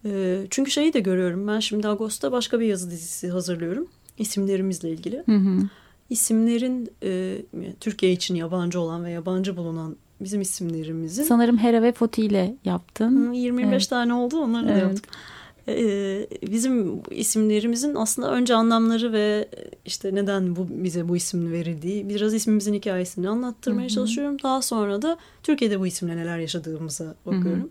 Ee, 0.05 0.47
Çünkü 0.49 0.71
şeyi 0.71 0.93
de 0.93 0.99
görüyorum. 0.99 1.47
Ben 1.47 1.59
şimdi 1.59 1.87
Ağustos'ta 1.87 2.31
başka 2.31 2.59
bir 2.59 2.65
yazı 2.65 2.91
dizisi 2.91 3.29
hazırlıyorum. 3.29 3.87
isimlerimizle 4.17 4.89
ilgili. 4.89 5.23
Hı 5.25 5.35
hı. 5.35 5.57
İsimlerin 6.09 6.89
e, 7.03 7.37
Türkiye 7.79 8.11
için 8.11 8.35
yabancı 8.35 8.79
olan 8.79 9.05
ve 9.05 9.11
yabancı 9.11 9.57
bulunan 9.57 9.95
bizim 10.21 10.41
isimlerimizin 10.41 11.23
Sanırım 11.23 11.57
Hera 11.57 11.81
ve 11.81 11.91
Foti 11.91 12.21
ile 12.21 12.55
yaptın. 12.65 13.29
Hı, 13.31 13.35
25 13.35 13.67
Evet. 13.73 13.89
tane 13.89 14.13
oldu 14.13 14.37
onları 14.37 14.67
da 14.67 14.71
Evet. 14.71 14.81
yaptık. 14.81 15.05
Ee, 15.67 16.27
bizim 16.51 17.01
isimlerimizin 17.11 17.95
aslında 17.95 18.31
önce 18.31 18.55
anlamları 18.55 19.13
ve 19.13 19.49
işte 19.85 20.15
neden 20.15 20.55
bu 20.55 20.67
bize 20.69 21.09
bu 21.09 21.15
isim 21.17 21.51
verildiği 21.51 22.09
biraz 22.09 22.33
ismimizin 22.33 22.73
hikayesini 22.73 23.29
anlattırmaya 23.29 23.81
Hı 23.81 23.85
hı. 23.85 23.89
çalışıyorum. 23.93 24.37
Daha 24.43 24.61
sonra 24.61 25.01
da 25.01 25.17
Türkiye'de 25.43 25.79
bu 25.79 25.87
isimle 25.87 26.17
neler 26.17 26.39
yaşadığımıza 26.39 27.15
bakıyorum. 27.25 27.69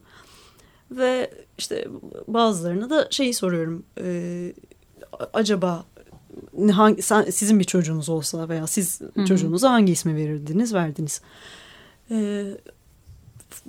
Ve 0.90 1.30
işte 1.58 1.88
bazılarına 2.28 2.90
da 2.90 3.08
şeyi 3.10 3.34
soruyorum. 3.34 3.84
Ee, 4.00 4.52
acaba 5.32 5.84
hangi, 6.72 7.02
sizin 7.32 7.58
bir 7.58 7.64
çocuğunuz 7.64 8.08
olsa 8.08 8.48
veya 8.48 8.66
siz 8.66 9.00
hı. 9.00 9.24
çocuğunuza 9.24 9.70
hangi 9.70 9.92
ismi 9.92 10.16
verirdiniz, 10.16 10.74
verdiniz? 10.74 11.20
Ee, 12.10 12.44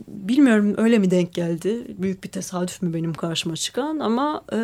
bilmiyorum 0.08 0.74
öyle 0.78 1.00
mi 1.00 1.12
denk 1.12 1.34
geldi? 1.34 1.96
Büyük 1.98 2.24
bir 2.24 2.30
tesadüf 2.30 2.82
mü 2.82 2.94
benim 2.94 3.14
karşıma 3.14 3.56
çıkan 3.56 4.00
ama 4.00 4.44
e, 4.54 4.60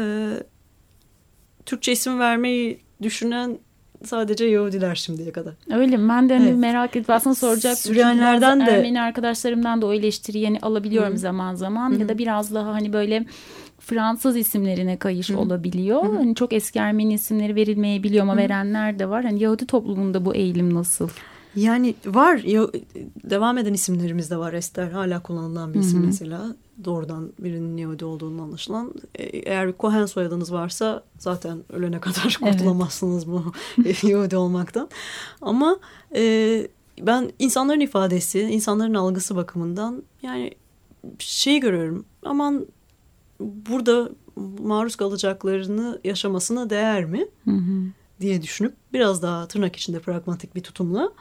Türkçe 1.66 1.92
isim 1.92 2.20
vermeyi 2.20 2.80
düşünen 3.02 3.60
sadece 4.06 4.46
Yahudiler 4.46 4.96
şimdiye 4.96 5.32
kadar. 5.32 5.54
Öyle 5.72 5.98
mi? 5.98 6.10
Ben 6.10 6.30
de 6.30 6.38
hani 6.38 6.50
Evet. 6.50 6.58
merak 6.60 6.96
edip 6.96 7.10
aslında. 7.10 7.36
Çünkü 7.36 7.76
Süryanilerden 7.76 8.60
bazı 8.60 8.72
de- 8.72 8.76
Ermeni 8.76 9.02
arkadaşlarımdan 9.02 9.82
da 9.82 9.86
o 9.86 9.94
eleştiriyi 9.94 10.44
yani 10.44 10.60
alabiliyorum 10.62 11.14
Hı. 11.14 11.18
zaman 11.18 11.56
zaman. 11.56 11.92
Hı. 11.96 12.02
Ya 12.02 12.10
da 12.10 12.18
biraz 12.18 12.54
daha 12.54 12.74
hani 12.74 12.94
böyle 12.94 13.26
Fransız 13.80 14.38
isimlerine 14.38 14.98
kayış 14.98 15.30
Hı. 15.30 15.38
olabiliyor. 15.38 16.04
Hı 16.04 16.08
hı. 16.12 16.16
Hani 16.16 16.36
çok 16.36 16.54
eski 16.54 16.80
Ermeni 16.80 17.14
isimleri 17.14 17.56
verilmeyebiliyor 17.56 18.24
ama 18.24 18.34
Hı. 18.34 18.38
verenler 18.38 19.00
de 19.00 19.10
var. 19.10 19.24
Hani 19.24 19.44
Yahudi 19.44 19.66
toplumunda 19.66 20.26
bu 20.26 20.36
eğilim 20.36 20.74
nasıl? 20.74 21.10
Yani 21.56 21.96
var 22.06 22.42
devam 23.24 23.58
eden 23.58 23.74
isimlerimiz 23.74 24.32
de 24.32 24.38
var. 24.38 24.54
Ester 24.54 24.92
hala 24.92 25.22
kullanılan 25.24 25.74
bir 25.74 25.80
isim 25.80 26.00
Hı 26.00 26.04
hı. 26.04 26.08
mesela. 26.08 26.42
Doğrudan 26.84 27.34
birinin 27.40 27.78
Yahudi 27.78 28.06
olduğunu 28.06 28.42
anlaşılan. 28.42 28.94
E, 29.16 29.24
Eğer 29.24 29.68
bir 29.68 29.74
Cohen 29.80 30.06
soyadınız 30.06 30.54
varsa 30.54 31.04
zaten 31.20 31.64
ölene 31.70 32.00
kadar 32.00 32.38
Evet. 32.44 32.54
kurtulamazsınız 32.54 33.28
bu 33.28 33.44
Yahudi 34.08 34.38
olmaktan. 34.38 34.90
Ama 35.42 35.80
e, 36.16 36.68
ben 37.02 37.32
insanların 37.40 37.80
ifadesi, 37.80 38.40
insanların 38.42 38.94
algısı 38.94 39.36
bakımından 39.36 40.04
yani 40.22 40.52
şeyi 41.20 41.60
görüyorum. 41.60 42.06
Aman 42.24 42.66
burada 43.40 44.10
maruz 44.60 44.96
kalacaklarını 44.96 46.00
yaşamasına 46.04 46.70
değer 46.70 47.06
mi? 47.06 47.28
Hı 47.46 47.52
hı. 47.52 47.82
diye 48.22 48.42
düşünüp 48.42 48.74
biraz 48.94 49.22
daha 49.22 49.48
tırnak 49.48 49.76
içinde 49.76 50.00
pragmatik 50.00 50.56
bir 50.56 50.64
tutumla 50.64 51.12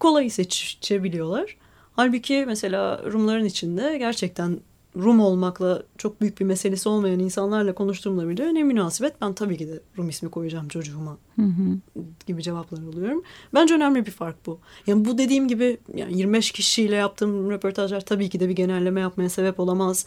kolayı 0.00 0.30
seçebiliyorlar. 0.30 1.56
Halbuki 1.92 2.44
mesela 2.46 3.02
Rumların 3.12 3.44
içinde 3.44 3.98
gerçekten 3.98 4.60
Rum 4.96 5.20
olmakla 5.20 5.82
çok 5.98 6.20
büyük 6.20 6.40
bir 6.40 6.44
meselesi 6.44 6.88
olmayan 6.88 7.18
insanlarla 7.18 7.74
konuştuğumda 7.74 8.28
bile 8.28 8.54
ne 8.54 8.62
münasebet 8.62 9.20
ben 9.20 9.32
tabii 9.32 9.56
ki 9.58 9.68
de 9.68 9.80
Rum 9.98 10.08
ismi 10.08 10.30
koyacağım 10.30 10.68
çocuğuma 10.68 11.16
Hı 11.36 11.42
hı. 11.42 12.00
gibi 12.26 12.42
cevaplar 12.42 12.78
alıyorum. 12.78 13.22
Bence 13.54 13.74
önemli 13.74 14.06
bir 14.06 14.10
fark 14.10 14.46
bu. 14.46 14.58
Yani 14.86 15.04
bu 15.04 15.18
dediğim 15.18 15.48
gibi 15.48 15.78
yani 15.94 16.18
25 16.18 16.50
kişiyle 16.52 16.96
yaptığım 16.96 17.50
röportajlar 17.50 18.00
tabii 18.00 18.28
ki 18.28 18.40
de 18.40 18.48
bir 18.48 18.56
genelleme 18.56 19.00
yapmaya 19.00 19.28
sebep 19.28 19.60
olamaz. 19.60 20.06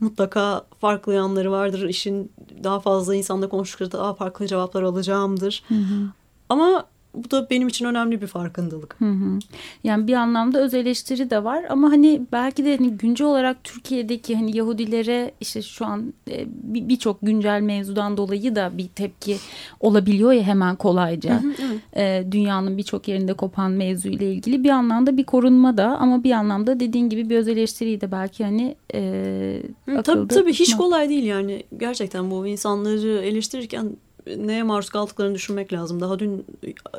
mutlaka 0.00 0.66
farklı 0.80 1.14
yanları 1.14 1.50
vardır. 1.52 1.88
İşin 1.88 2.32
daha 2.64 2.80
fazla 2.80 3.14
insanla 3.14 3.48
konuştukça 3.48 3.98
daha 3.98 4.14
farklı 4.14 4.46
cevaplar 4.46 4.82
alacağımdır. 4.82 5.62
Hı 5.68 5.74
hı. 5.74 6.06
Ama 6.48 6.86
bu 7.14 7.30
da 7.30 7.50
benim 7.50 7.68
için 7.68 7.84
önemli 7.84 8.22
bir 8.22 8.26
farkındalık. 8.26 8.96
Hı 8.98 9.10
hı. 9.10 9.38
Yani 9.84 10.06
bir 10.06 10.14
anlamda 10.14 10.60
öz 10.60 10.74
eleştiri 10.74 11.30
de 11.30 11.44
var 11.44 11.64
ama 11.68 11.90
hani 11.90 12.22
belki 12.32 12.64
de 12.64 12.76
hani 12.76 12.90
güncel 12.90 13.26
olarak 13.26 13.64
Türkiye'deki 13.64 14.36
hani 14.36 14.56
Yahudilere 14.56 15.30
işte 15.40 15.62
şu 15.62 15.86
an 15.86 16.14
e, 16.30 16.46
birçok 16.48 17.18
güncel 17.22 17.60
mevzudan 17.60 18.16
dolayı 18.16 18.56
da 18.56 18.78
bir 18.78 18.88
tepki 18.88 19.36
olabiliyor 19.80 20.32
ya 20.32 20.42
hemen 20.42 20.76
kolayca. 20.76 21.42
Hı 21.42 21.48
hı, 21.48 22.00
e, 22.00 22.24
dünyanın 22.30 22.78
birçok 22.78 23.08
yerinde 23.08 23.34
kopan 23.34 23.70
mevzu 23.70 24.08
ile 24.08 24.32
ilgili 24.32 24.64
bir 24.64 24.70
anlamda 24.70 25.16
bir 25.16 25.24
korunma 25.24 25.76
da 25.76 25.86
ama 25.86 26.24
bir 26.24 26.32
anlamda 26.32 26.80
dediğin 26.80 27.08
gibi 27.08 27.30
bir 27.30 27.36
öz 27.36 27.48
eleştiriyi 27.48 28.00
de 28.00 28.12
belki 28.12 28.44
hani 28.44 28.76
e, 28.94 29.62
hı, 29.86 30.02
tabii, 30.02 30.28
tabii 30.28 30.52
hiç 30.52 30.76
kolay 30.76 31.08
değil 31.08 31.24
yani 31.24 31.62
gerçekten 31.76 32.30
bu 32.30 32.46
insanları 32.46 33.22
eleştirirken 33.22 33.90
neye 34.26 34.62
maruz 34.62 34.90
kaldıklarını 34.90 35.34
düşünmek 35.34 35.72
lazım. 35.72 36.00
Daha 36.00 36.18
dün 36.18 36.46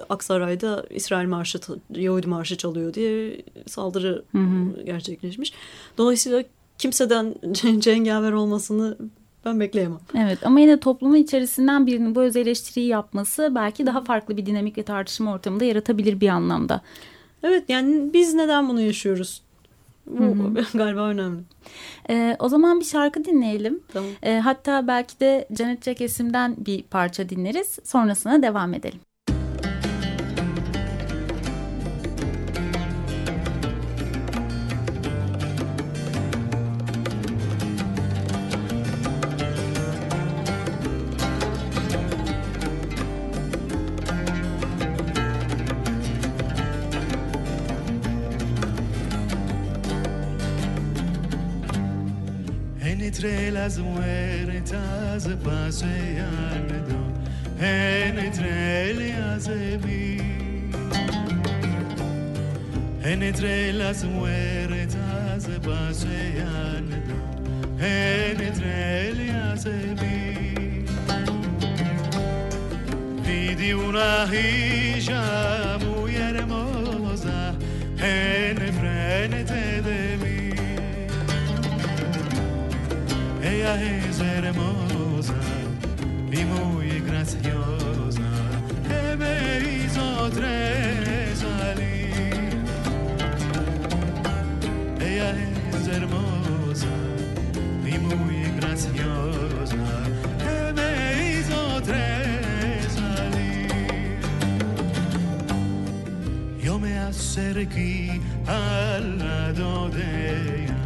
Aksaray'da 0.10 0.86
İsrail 0.90 1.28
marşı, 1.28 1.60
Yahudi 1.96 2.28
marşı 2.28 2.58
çalıyor 2.58 2.94
diye 2.94 3.42
saldırı 3.68 4.24
hı 4.32 4.38
hı. 4.38 4.84
gerçekleşmiş. 4.84 5.54
Dolayısıyla 5.98 6.44
kimseden 6.78 7.36
cengaver 7.80 8.32
olmasını 8.32 8.98
ben 9.46 9.60
bekleyemem. 9.60 10.00
Evet 10.18 10.40
ama 10.44 10.60
yine 10.60 10.80
toplumun 10.80 11.16
içerisinden 11.16 11.88
birinin 11.88 12.16
bu 12.16 12.22
öz 12.22 12.36
eleştiriyi 12.36 12.88
yapması 12.88 13.52
belki 13.56 13.86
daha 13.86 14.04
farklı 14.04 14.38
bir 14.38 14.46
dinamik 14.46 14.78
ve 14.78 14.84
tartışma 14.84 15.34
ortamında 15.34 15.66
yaratabilir 15.66 16.22
bir 16.22 16.30
anlamda. 16.30 16.82
Evet 17.44 17.64
yani 17.68 18.14
biz 18.14 18.34
neden 18.34 18.70
bunu 18.70 18.82
yaşıyoruz? 18.82 19.42
Bu 20.08 20.24
Hı-hı. 20.24 20.66
galiba 20.78 21.02
önemli. 21.08 21.42
Ee, 22.10 22.36
o 22.40 22.50
zaman 22.50 22.80
bir 22.80 22.86
şarkı 22.86 23.26
dinleyelim. 23.26 23.84
Tamam. 23.94 24.10
Ee, 24.24 24.40
hatta 24.40 24.88
belki 24.88 25.20
de 25.20 25.48
Janet 25.58 25.86
Jackes'imden 25.86 26.56
bir 26.66 26.84
parça 26.84 27.30
dinleriz. 27.30 27.80
Sonrasına 27.84 28.42
devam 28.42 28.74
edelim. 28.74 29.00
Entre 53.06 53.52
las 53.52 53.78
muertas 53.78 55.30
paseando 55.44 56.76
entre 57.60 58.92
ellas 58.92 59.48
mí. 59.86 60.18
Entre 63.04 63.74
las 63.74 64.04
muertas 64.04 65.48
paseando 65.64 66.96
entre 67.80 69.10
ellas 69.10 69.66
mí. 70.02 70.86
Pidi 73.24 73.74
una 73.74 74.26
hija 74.34 75.78
Ella 83.66 83.82
es 83.82 84.20
hermosa 84.20 85.34
y 86.32 86.46
muy 86.46 87.00
graciosa 87.00 88.22
que 88.88 89.16
me 89.18 89.36
hizo 89.66 90.30
salir. 91.34 92.62
Ella 95.02 95.32
es 95.74 95.88
hermosa 95.88 96.94
y 97.84 97.98
muy 97.98 98.52
graciosa 98.60 99.86
que 100.44 100.58
me 100.78 100.92
hizo 101.40 101.60
salir. 102.94 104.20
Yo 106.64 106.78
me 106.78 107.00
acerqué 107.00 108.22
al 108.46 109.18
lado 109.18 109.90
de 109.90 110.66
ella, 110.66 110.82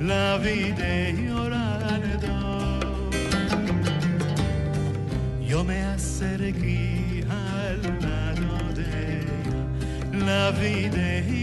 la 0.00 0.38
vi 0.38 0.72
de 0.72 1.31
ride 10.62 11.24
y. 11.28 11.42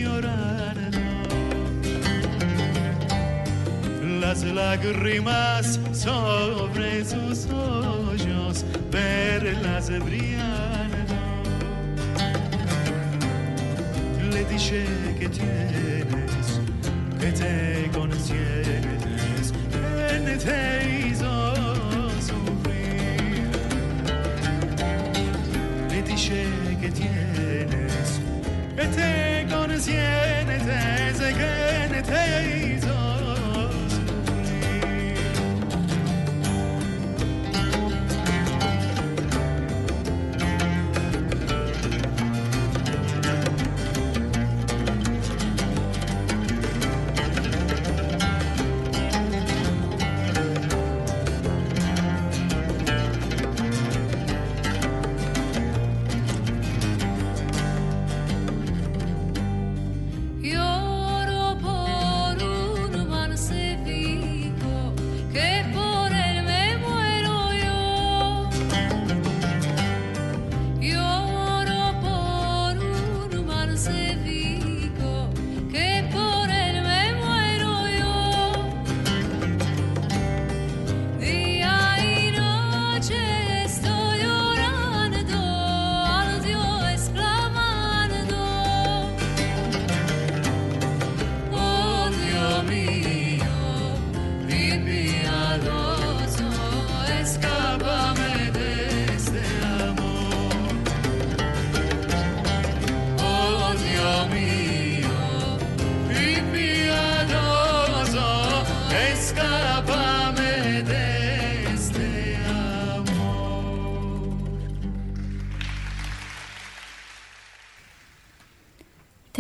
Las 4.22 4.44
lágrimas 4.44 5.80
sobre 5.92 7.04
sus 7.04 7.48
ojos, 7.48 8.64
verlas 8.92 9.90
brillando. 10.06 11.16
Le 14.32 14.46
dije 14.46 14.86
que 15.20 15.30
tienes, 15.30 16.62
que 17.20 17.32
te 17.32 17.90
consienes, 17.98 19.54
que 20.26 20.38
te 20.38 21.08
hizo 21.08 21.56
sufrir. 22.22 23.50
Le 25.90 26.02
dije 26.04 26.46
que 26.82 26.92
tienes. 26.92 27.29
Et 28.82 28.88
te 28.88 29.52
connais, 29.52 29.76
et 29.76 29.80
te 29.80 29.92
connais, 29.92 31.10
et 31.10 31.14
te 31.14 31.28
connais, 31.34 32.00
et 32.00 32.79
te 32.79 32.79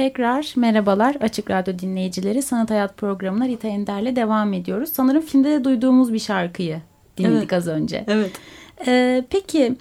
Tekrar 0.10 0.54
merhabalar 0.56 1.16
Açık 1.22 1.52
Radyo 1.52 1.80
dinleyicileri. 1.80 2.42
Sanat 2.42 2.70
Hayat 2.70 2.98
programına 2.98 3.48
Rita 3.48 3.68
Ender'le 3.68 4.16
devam 4.16 4.54
ediyoruz. 4.54 4.90
Sanırım 4.94 5.22
filmde 5.22 5.52
de 5.52 5.64
duyduğumuz 5.64 6.14
bir 6.14 6.20
şarkıyı 6.20 6.82
dinledik 7.18 7.38
evet. 7.38 7.54
az 7.54 7.68
önce. 7.68 8.06
Evet. 8.08 8.32
Ee, 8.88 9.26
peki 9.30 9.76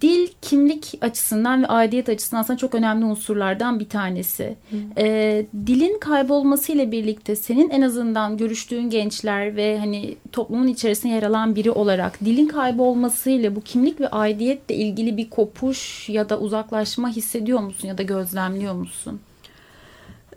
dil 0.00 0.28
kimlik 0.42 0.98
açısından 1.00 1.62
ve 1.62 1.66
aidiyet 1.66 2.08
açısından 2.08 2.40
aslında 2.40 2.56
çok 2.56 2.74
önemli 2.74 3.04
unsurlardan 3.04 3.80
bir 3.80 3.88
tanesi. 3.88 4.56
E, 4.98 5.46
dilin 5.66 5.98
kaybolmasıyla 5.98 6.92
birlikte 6.92 7.36
senin 7.36 7.70
en 7.70 7.82
azından 7.82 8.36
görüştüğün 8.36 8.90
gençler 8.90 9.56
ve 9.56 9.78
hani 9.78 10.16
toplumun 10.32 10.66
içerisinde 10.66 11.12
yer 11.12 11.22
alan 11.22 11.56
biri 11.56 11.70
olarak 11.70 12.24
dilin 12.24 12.48
kaybolmasıyla 12.48 13.56
bu 13.56 13.60
kimlik 13.60 14.00
ve 14.00 14.08
aidiyetle 14.08 14.74
ilgili 14.74 15.16
bir 15.16 15.30
kopuş 15.30 16.08
ya 16.08 16.28
da 16.28 16.38
uzaklaşma 16.38 17.08
hissediyor 17.08 17.60
musun 17.60 17.88
ya 17.88 17.98
da 17.98 18.02
gözlemliyor 18.02 18.74
musun? 18.74 19.20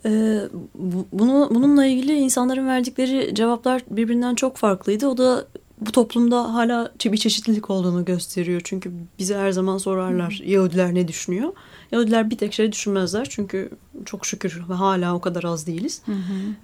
Ee, 0.04 0.40
bu- 0.74 1.06
bunu 1.12 1.48
bununla 1.54 1.86
ilgili 1.86 2.14
insanların 2.14 2.66
verdikleri 2.68 3.34
cevaplar 3.34 3.82
birbirinden 3.90 4.34
çok 4.34 4.56
farklıydı. 4.56 5.06
O 5.08 5.18
da 5.18 5.44
bu 5.80 5.92
toplumda 5.92 6.54
hala 6.54 6.92
bir 7.04 7.16
çeşitlilik 7.16 7.70
olduğunu 7.70 8.04
gösteriyor. 8.04 8.60
Çünkü 8.64 8.92
bize 9.18 9.36
her 9.36 9.52
zaman 9.52 9.78
sorarlar 9.78 10.42
Yahudiler 10.46 10.94
ne 10.94 11.08
düşünüyor? 11.08 11.52
Yahudiler 11.92 12.30
bir 12.30 12.36
tek 12.38 12.52
şey 12.52 12.72
düşünmezler. 12.72 13.26
Çünkü 13.30 13.70
çok 14.04 14.26
şükür 14.26 14.50
hala 14.60 15.14
o 15.14 15.20
kadar 15.20 15.44
az 15.44 15.66
değiliz. 15.66 16.02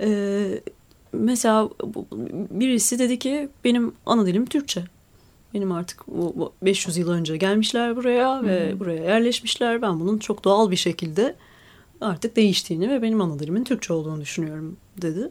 Ee, 0.00 0.60
mesela 1.12 1.68
birisi 2.50 2.98
dedi 2.98 3.18
ki 3.18 3.48
benim 3.64 3.92
ana 4.06 4.26
dilim 4.26 4.46
Türkçe. 4.46 4.82
Benim 5.54 5.72
artık 5.72 6.00
bu, 6.08 6.34
bu 6.36 6.52
500 6.62 6.96
yıl 6.96 7.10
önce 7.10 7.36
gelmişler 7.36 7.96
buraya 7.96 8.42
ve 8.42 8.80
buraya 8.80 9.02
yerleşmişler. 9.02 9.82
Ben 9.82 10.00
bunun 10.00 10.18
çok 10.18 10.44
doğal 10.44 10.70
bir 10.70 10.76
şekilde 10.76 11.34
artık 12.00 12.36
değiştiğini 12.36 12.90
ve 12.90 13.02
benim 13.02 13.20
ana 13.20 13.38
dilimin 13.38 13.64
Türkçe 13.64 13.92
olduğunu 13.92 14.20
düşünüyorum 14.20 14.76
dedi. 15.02 15.30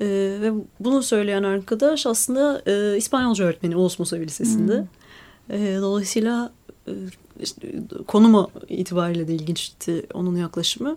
Ee, 0.00 0.38
ve 0.40 0.52
bunu 0.80 1.02
söyleyen 1.02 1.42
arkadaş 1.42 2.06
aslında 2.06 2.62
e, 2.66 2.96
İspanyolca 2.96 3.44
öğretmeni 3.44 3.76
Oğuz 3.76 4.00
Musavi 4.00 4.26
Lisesi'nde. 4.26 4.86
Ee, 5.50 5.78
dolayısıyla 5.80 6.52
e, 6.88 6.92
işte, 7.40 7.68
konumu 8.06 8.50
itibariyle 8.68 9.28
de 9.28 9.34
ilginçti 9.34 10.06
onun 10.14 10.36
yaklaşımı. 10.36 10.96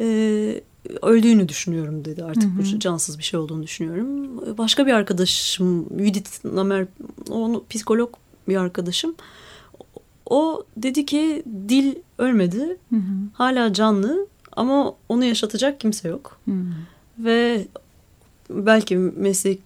Ee, 0.00 0.60
öldüğünü 1.02 1.48
düşünüyorum 1.48 2.04
dedi 2.04 2.24
artık 2.24 2.50
bu 2.58 2.78
cansız 2.78 3.18
bir 3.18 3.24
şey 3.24 3.40
olduğunu 3.40 3.62
düşünüyorum. 3.62 4.28
Başka 4.58 4.86
bir 4.86 4.92
arkadaşım 4.92 5.86
Judith 5.98 6.44
Namer, 6.44 6.86
onu 7.30 7.64
psikolog 7.70 8.14
bir 8.48 8.56
arkadaşım. 8.56 9.14
O 10.30 10.64
dedi 10.76 11.06
ki 11.06 11.42
dil 11.68 11.94
ölmedi, 12.18 12.76
hala 13.32 13.72
canlı 13.72 14.26
ama 14.52 14.94
onu 15.08 15.24
yaşatacak 15.24 15.80
kimse 15.80 16.08
yok. 16.08 16.40
Ve 17.18 17.66
belki 18.50 18.96
meslek 18.96 19.58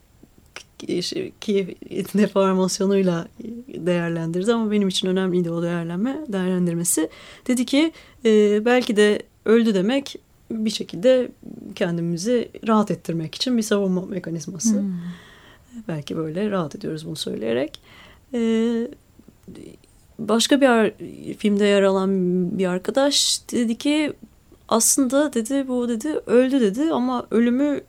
ki 1.40 1.76
deformasyonuyla 2.14 3.28
değerlendirdi 3.68 4.52
ama 4.52 4.70
benim 4.70 4.88
için 4.88 5.08
önemliydi 5.08 5.50
o 5.50 5.62
değerlenme, 5.62 6.18
değerlendirmesi. 6.28 7.08
Dedi 7.46 7.66
ki 7.66 7.92
e, 8.24 8.64
belki 8.64 8.96
de 8.96 9.22
öldü 9.44 9.74
demek 9.74 10.16
bir 10.50 10.70
şekilde 10.70 11.28
kendimizi 11.74 12.48
rahat 12.66 12.90
ettirmek 12.90 13.34
için 13.34 13.56
bir 13.56 13.62
savunma 13.62 14.06
mekanizması. 14.06 14.82
Belki 15.88 16.16
böyle 16.16 16.50
rahat 16.50 16.74
ediyoruz 16.74 17.06
bunu 17.06 17.16
söyleyerek. 17.16 17.80
E, 18.34 18.40
başka 20.18 20.60
bir 20.60 20.92
filmde 21.36 21.64
yer 21.64 21.82
alan 21.82 22.10
bir 22.58 22.66
arkadaş 22.66 23.40
dedi 23.52 23.78
ki 23.78 24.12
aslında 24.68 25.32
dedi 25.32 25.68
bu 25.68 25.88
dedi 25.88 26.08
öldü 26.26 26.60
dedi 26.60 26.92
ama 26.92 27.26
ölümü 27.30 27.80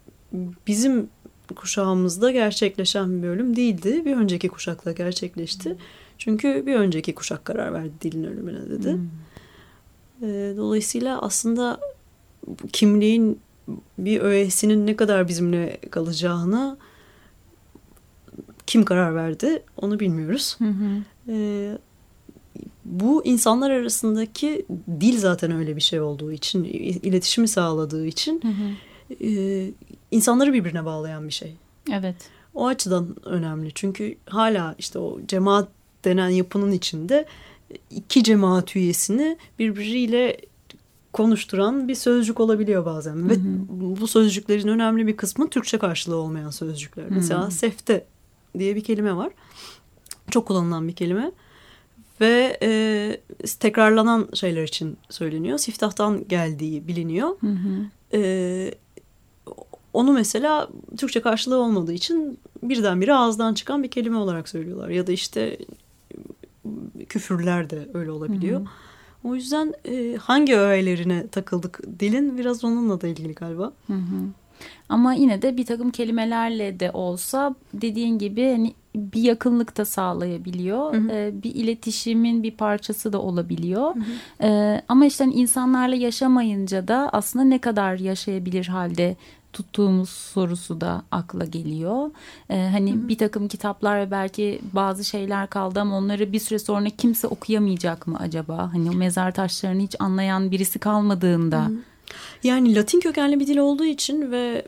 bizim 0.68 1.10
kuşağımızda 1.56 2.32
gerçekleşen 2.32 3.24
bir 3.24 3.28
ölüm 3.28 3.56
değildi. 3.56 4.06
Bir 4.06 4.16
önceki 4.16 4.48
kuşakla 4.48 4.92
gerçekleşti. 4.92 5.76
Çünkü 6.18 6.66
bir 6.66 6.76
önceki 6.76 7.16
kuşak 7.16 7.46
karar 7.46 7.74
verdi 7.74 7.92
dilin 8.02 8.24
ölümüne 8.24 8.70
dedi. 8.70 8.98
Ee, 10.22 10.54
Dolayısıyla 10.58 11.22
aslında 11.22 11.80
kimliğin 12.74 13.40
bir 13.98 14.22
öğesinin 14.22 14.88
ne 14.88 14.96
kadar 14.96 15.28
bizimle 15.28 15.78
kalacağını 15.92 16.78
kim 18.68 18.86
karar 18.86 19.16
verdi 19.16 19.64
onu 19.78 20.00
bilmiyoruz. 20.00 20.58
Ee, 21.28 21.78
bu 22.86 23.26
insanlar 23.26 23.72
arasındaki 23.72 24.66
dil 25.00 25.20
zaten 25.20 25.52
öyle 25.52 25.76
bir 25.76 25.82
şey 25.82 26.02
olduğu 26.02 26.32
için, 26.32 26.64
iletişimi 27.04 27.48
sağladığı 27.48 28.06
için 28.06 28.42
e, 29.22 29.72
insanları 30.12 30.54
birbirine 30.54 30.86
bağlayan 30.86 31.28
bir 31.28 31.34
şey. 31.34 31.56
Evet. 31.92 32.16
O 32.54 32.68
açıdan 32.68 33.16
önemli. 33.26 33.72
Çünkü 33.76 34.18
hala 34.26 34.76
işte 34.80 35.00
o 35.00 35.20
cemaat 35.28 35.68
denen 36.06 36.30
yapının 36.30 36.72
içinde 36.72 37.26
iki 37.90 38.24
cemaat 38.24 38.76
üyesini 38.76 39.38
birbiriyle 39.60 40.38
konuşturan 41.14 41.88
bir 41.88 41.96
sözcük 41.96 42.40
olabiliyor 42.40 42.86
bazen. 42.86 43.30
Ve 43.30 43.34
bu 44.00 44.08
sözcüklerin 44.08 44.68
önemli 44.68 45.08
bir 45.08 45.18
kısmı 45.18 45.50
Türkçe 45.50 45.78
karşılığı 45.78 46.16
olmayan 46.16 46.50
sözcükler. 46.50 47.06
Mesela 47.10 47.52
sefte 47.52 48.06
diye 48.60 48.76
bir 48.76 48.84
kelime 48.84 49.16
var. 49.16 49.32
Çok 50.32 50.48
kullanılan 50.48 50.88
bir 50.88 50.94
kelime. 50.94 51.32
Ve 52.22 52.58
e, 52.64 52.70
tekrarlanan 53.60 54.28
şeyler 54.34 54.64
için 54.64 54.98
söyleniyor. 55.10 55.58
Siftahtan 55.58 56.28
geldiği 56.28 56.88
biliniyor. 56.88 57.30
E, 58.14 58.72
onu 59.94 60.14
mesela 60.14 60.70
Türkçe 60.98 61.22
karşılığı 61.22 61.58
olmadığı 61.58 61.94
için 61.94 62.38
birdenbire 62.64 63.14
ağızdan 63.14 63.54
çıkan 63.54 63.84
bir 63.84 63.92
kelime 63.92 64.18
olarak 64.18 64.50
söylüyorlar. 64.50 64.90
Ya 64.90 65.08
da 65.08 65.12
işte 65.12 65.58
küfürler 67.10 67.70
de 67.70 67.88
öyle 67.94 68.12
olabiliyor. 68.12 68.60
O 69.24 69.36
yüzden 69.36 69.74
e, 69.86 70.16
hangi 70.16 70.58
öğelerine 70.58 71.28
takıldık 71.28 71.82
dilin 72.00 72.38
biraz 72.38 72.64
onunla 72.64 73.02
da 73.02 73.08
ilgili 73.08 73.34
galiba. 73.34 73.74
Ama 74.90 75.14
yine 75.14 75.42
de 75.42 75.58
bir 75.58 75.66
takım 75.66 75.92
kelimelerle 75.92 76.80
de 76.80 76.92
olsa 76.92 77.56
dediğin 77.74 78.18
gibi 78.20 78.52
hani 78.52 78.74
bir 78.98 79.22
yakınlık 79.22 79.78
da 79.78 79.86
sağlayabiliyor. 79.86 80.94
Ee, 81.10 81.44
bir 81.44 81.56
iletişimin 81.56 82.44
bir 82.44 82.52
parçası 82.52 83.14
da 83.14 83.22
olabiliyor. 83.22 83.96
Ee, 84.42 84.82
ama 84.88 85.06
işte 85.06 85.24
hani 85.24 85.34
insanlarla 85.34 85.96
yaşamayınca 85.96 86.88
da 86.88 87.10
aslında 87.14 87.46
ne 87.46 87.60
kadar 87.60 87.96
yaşayabilir 87.96 88.68
halde 88.68 89.16
tuttuğumuz 89.56 90.10
sorusu 90.10 90.82
da 90.82 91.02
akla 91.12 91.46
geliyor. 91.46 92.12
Ee, 92.50 92.70
hani 92.72 93.10
bir 93.10 93.18
takım 93.18 93.48
kitaplar 93.48 94.00
ve 94.00 94.12
belki 94.12 94.62
bazı 94.74 95.04
şeyler 95.04 95.48
kaldı 95.48 95.80
ama 95.80 95.98
onları 95.98 96.32
bir 96.32 96.40
süre 96.40 96.60
sonra 96.60 96.90
kimse 96.90 97.28
okuyamayacak 97.28 98.08
mı 98.08 98.18
acaba? 98.20 98.74
Hani 98.74 98.90
o 98.90 98.94
mezar 98.94 99.32
taşlarını 99.32 99.82
hiç 99.82 99.96
anlayan 100.00 100.52
birisi 100.52 100.80
kalmadığında. 100.80 101.72
Yani 102.44 102.76
Latin 102.76 103.00
kökenli 103.00 103.40
bir 103.40 103.48
dil 103.48 103.58
olduğu 103.58 103.86
için 103.86 104.32
ve 104.32 104.66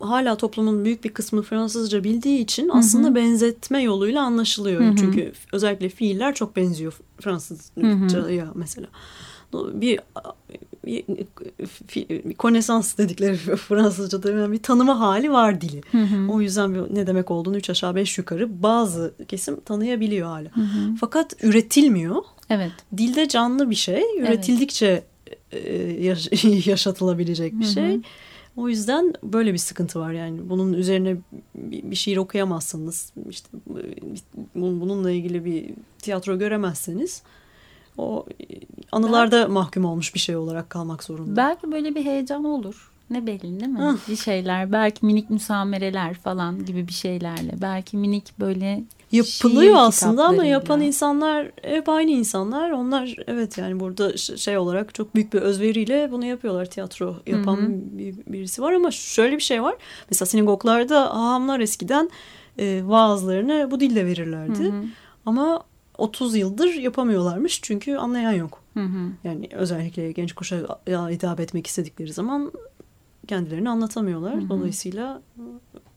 hala 0.00 0.36
toplumun 0.36 0.84
büyük 0.84 1.04
bir 1.04 1.08
kısmı 1.08 1.42
Fransızca 1.42 2.04
bildiği 2.04 2.38
için 2.38 2.68
aslında 2.72 3.14
benzetme 3.14 3.82
yoluyla 3.82 4.22
anlaşılıyor. 4.22 4.80
Çünkü 4.96 5.32
özellikle 5.52 5.88
fiiller 5.88 6.34
çok 6.34 6.56
benziyor 6.56 6.98
Fransızca'ya 7.20 8.52
mesela. 8.54 8.86
Bir, 9.54 10.00
bir, 10.86 11.04
bir 12.24 12.34
konesans 12.34 12.98
dedikleri 12.98 13.36
Fransızca'da 13.56 14.30
yani 14.32 14.52
bir 14.52 14.62
tanıma 14.62 15.00
hali 15.00 15.32
var 15.32 15.60
dili. 15.60 15.80
O 16.30 16.40
yüzden 16.40 16.94
ne 16.94 17.06
demek 17.06 17.30
olduğunu 17.30 17.56
üç 17.56 17.70
aşağı 17.70 17.94
beş 17.94 18.18
yukarı 18.18 18.62
bazı 18.62 19.14
kesim 19.28 19.60
tanıyabiliyor 19.60 20.28
hala. 20.28 20.48
Fakat 21.00 21.34
üretilmiyor. 21.44 22.16
Evet. 22.50 22.70
Dilde 22.96 23.28
canlı 23.28 23.70
bir 23.70 23.74
şey. 23.74 24.02
Üretildikçe 24.20 25.02
e, 25.52 25.72
yaş- 26.02 26.44
yaşatılabilecek 26.66 27.60
bir 27.60 27.64
şey. 27.64 28.00
O 28.56 28.68
yüzden 28.68 29.12
böyle 29.22 29.52
bir 29.52 29.58
sıkıntı 29.58 30.00
var 30.00 30.12
yani. 30.12 30.50
Bunun 30.50 30.72
üzerine 30.72 31.16
bir 31.54 31.96
şiir 31.96 32.16
okuyamazsınız. 32.16 33.12
İşte 33.30 33.48
bu- 33.66 34.80
bununla 34.80 35.10
ilgili 35.10 35.44
bir 35.44 35.70
tiyatro 35.98 36.38
göremezseniz 36.38 37.22
o 37.98 38.26
e, 38.40 38.44
anılarda 38.92 39.48
mahkum 39.48 39.84
olmuş 39.84 40.14
bir 40.14 40.20
şey 40.20 40.36
olarak 40.36 40.70
kalmak 40.70 41.04
zorunda. 41.04 41.36
Belki 41.36 41.72
böyle 41.72 41.94
bir 41.94 42.04
heyecan 42.04 42.44
olur. 42.44 42.90
Ne 43.10 43.26
belli 43.26 43.60
değil 43.60 43.72
mi? 43.72 43.82
Ah. 43.82 44.08
Bir 44.08 44.16
şeyler. 44.16 44.72
Belki 44.72 45.06
minik 45.06 45.30
müsamereler 45.30 46.14
falan 46.14 46.64
gibi 46.64 46.88
bir 46.88 46.92
şeylerle. 46.92 47.52
Belki 47.60 47.96
minik 47.96 48.40
böyle 48.40 48.84
Yapılıyor 49.12 49.74
aslında 49.78 50.24
ama 50.24 50.44
yapan 50.44 50.80
insanlar 50.80 51.50
hep 51.62 51.88
aynı 51.88 52.10
insanlar. 52.10 52.70
Onlar 52.70 53.16
evet 53.26 53.58
yani 53.58 53.80
burada 53.80 54.16
şey 54.16 54.58
olarak 54.58 54.94
çok 54.94 55.14
büyük 55.14 55.32
bir 55.32 55.38
özveriyle 55.38 56.08
bunu 56.12 56.24
yapıyorlar. 56.24 56.66
Tiyatro 56.66 57.16
yapan 57.26 57.58
bir, 57.98 58.14
birisi 58.26 58.62
var 58.62 58.72
ama 58.72 58.90
şöyle 58.90 59.36
bir 59.36 59.42
şey 59.42 59.62
var. 59.62 59.74
Mesela 60.10 60.26
sinagoglarda 60.26 61.00
hahamlar 61.00 61.60
eskiden 61.60 62.10
e, 62.58 62.82
vaazlarını 62.84 63.68
bu 63.70 63.80
dille 63.80 64.06
verirlerdi. 64.06 64.72
Ama 65.26 65.64
30 65.98 66.36
yıldır 66.36 66.74
yapamıyorlarmış 66.74 67.60
çünkü 67.62 67.96
anlayan 67.96 68.32
yok. 68.32 68.60
Hı 68.74 68.80
hı. 68.80 69.10
Yani 69.24 69.48
özellikle 69.52 70.12
genç 70.12 70.32
kuşağa 70.32 70.80
hitap 71.08 71.40
etmek 71.40 71.66
istedikleri 71.66 72.12
zaman 72.12 72.52
kendilerini 73.28 73.70
anlatamıyorlar. 73.70 74.48
Dolayısıyla 74.48 75.22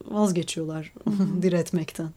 vazgeçiyorlar 0.06 0.94
diretmekten. 1.42 2.10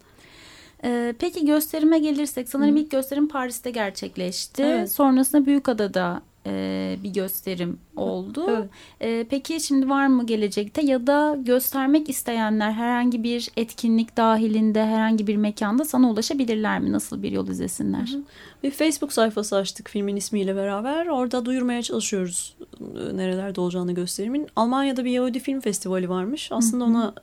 Ee, 0.84 1.14
peki 1.18 1.46
gösterime 1.46 1.98
gelirsek 1.98 2.48
sanırım 2.48 2.76
ilk 2.76 2.90
gösterim 2.90 3.28
Paris'te 3.28 3.70
gerçekleşti. 3.70 4.62
Evet. 4.62 4.92
Sonrasında 4.92 5.46
Büyükada'da 5.46 6.22
e, 6.46 6.96
bir 7.02 7.10
gösterim 7.10 7.78
oldu. 7.96 8.46
Evet. 8.50 8.68
E, 9.00 9.26
peki 9.30 9.60
şimdi 9.60 9.88
var 9.88 10.06
mı 10.06 10.26
gelecekte 10.26 10.82
ya 10.82 11.06
da 11.06 11.36
göstermek 11.40 12.08
isteyenler 12.08 12.72
herhangi 12.72 13.22
bir 13.22 13.50
etkinlik 13.56 14.16
dahilinde 14.16 14.86
herhangi 14.86 15.26
bir 15.26 15.36
mekanda 15.36 15.84
sana 15.84 16.10
ulaşabilirler 16.10 16.80
mi? 16.80 16.92
Nasıl 16.92 17.22
bir 17.22 17.32
yol 17.32 17.48
izlesinler? 17.48 18.16
Bir 18.62 18.70
Facebook 18.70 19.12
sayfası 19.12 19.56
açtık 19.56 19.88
filmin 19.88 20.16
ismiyle 20.16 20.56
beraber. 20.56 21.06
Orada 21.06 21.44
duyurmaya 21.44 21.82
çalışıyoruz 21.82 22.56
e, 22.80 23.16
nerelerde 23.16 23.60
olacağını 23.60 23.92
gösterimin. 23.92 24.46
Almanya'da 24.56 25.04
bir 25.04 25.10
Yahudi 25.10 25.40
Film 25.40 25.60
Festivali 25.60 26.08
varmış. 26.08 26.52
Aslında 26.52 26.84
ona 26.84 27.14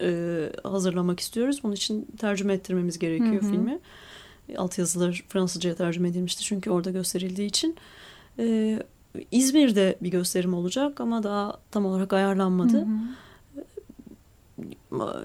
e, 0.00 0.40
hazırlamak 0.64 1.20
istiyoruz. 1.20 1.60
Bunun 1.62 1.74
için 1.74 2.06
tercüme 2.18 2.54
ettirmemiz 2.54 2.98
gerekiyor 2.98 3.42
Hı 3.42 3.46
hı. 3.46 3.50
filmi. 3.50 3.78
Altyazılar 4.56 5.24
Fransızca'ya 5.28 5.74
tercüme 5.74 6.08
edilmişti 6.08 6.42
çünkü 6.42 6.70
orada 6.70 6.90
gösterildiği 6.90 7.48
için. 7.48 7.76
E, 8.38 8.78
İzmir'de 9.30 9.96
bir 10.02 10.08
gösterim 10.08 10.54
olacak 10.54 11.00
ama 11.00 11.22
daha 11.22 11.58
tam 11.70 11.86
olarak 11.86 12.12
ayarlanmadı. 12.12 12.76
Hı 12.76 12.82
hı. 12.82 12.86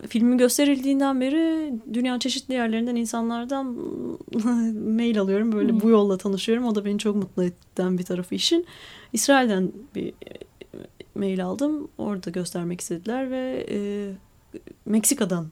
Filmin 0.10 0.38
gösterildiğinden 0.38 1.22
beri 1.22 1.74
dünyanın 1.94 2.20
çeşitli 2.20 2.54
yerlerinden 2.54 2.96
insanlardan 2.96 3.66
mail 4.96 5.20
alıyorum. 5.20 5.52
Böyle 5.52 5.74
Hı. 5.74 5.80
bu 5.82 5.90
yolla 5.90 6.18
tanışıyorum. 6.18 6.66
O 6.66 6.76
da 6.76 6.86
beni 6.86 7.00
çok 7.00 7.16
mutlu 7.16 7.44
eden 7.44 7.98
bir 7.98 8.04
tarafı 8.04 8.36
işin. 8.36 8.66
İsrail'den 9.14 9.72
bir 9.96 10.08
e, 10.08 10.14
mail 11.16 11.46
aldım. 11.46 11.88
Orada 11.98 12.30
göstermek 12.30 12.82
istediler 12.82 13.32
ve 13.32 13.66
e, 13.70 14.10
Meksika'dan. 14.86 15.48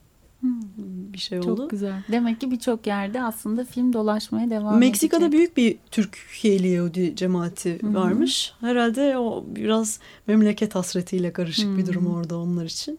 Bir 1.12 1.18
şey 1.18 1.40
Çok 1.40 1.48
oldu. 1.52 1.68
güzel. 1.68 2.02
Demek 2.12 2.40
ki 2.40 2.50
birçok 2.50 2.86
yerde 2.86 3.22
aslında 3.22 3.64
film 3.64 3.92
dolaşmaya 3.92 4.50
devam 4.50 4.78
Meksika'da 4.78 5.24
edecek. 5.24 5.32
büyük 5.38 5.56
bir 5.56 5.78
Türkiye'li 5.90 6.68
Yahudi 6.68 7.16
cemaati 7.16 7.82
Hı 7.82 7.86
hı. 7.86 7.94
varmış. 7.94 8.52
Herhalde 8.60 9.18
o 9.18 9.44
biraz 9.56 10.00
memleket 10.26 10.74
hasretiyle 10.74 11.32
karışık 11.32 11.76
bir 11.76 11.82
Hı 11.82 11.86
durum 11.86 12.06
hı. 12.06 12.10
orada 12.16 12.38
onlar 12.38 12.64
için. 12.64 12.98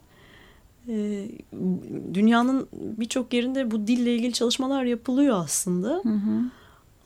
Ee, 0.88 1.28
dünyanın 2.13 2.67
birçok 2.73 3.34
yerinde 3.34 3.71
bu 3.71 3.88
dille 3.88 4.15
ilgili 4.15 4.34
çalışmalar 4.34 4.84
yapılıyor 4.84 5.38
aslında. 5.43 5.89
Hı 6.04 6.10
hı. 6.10 6.41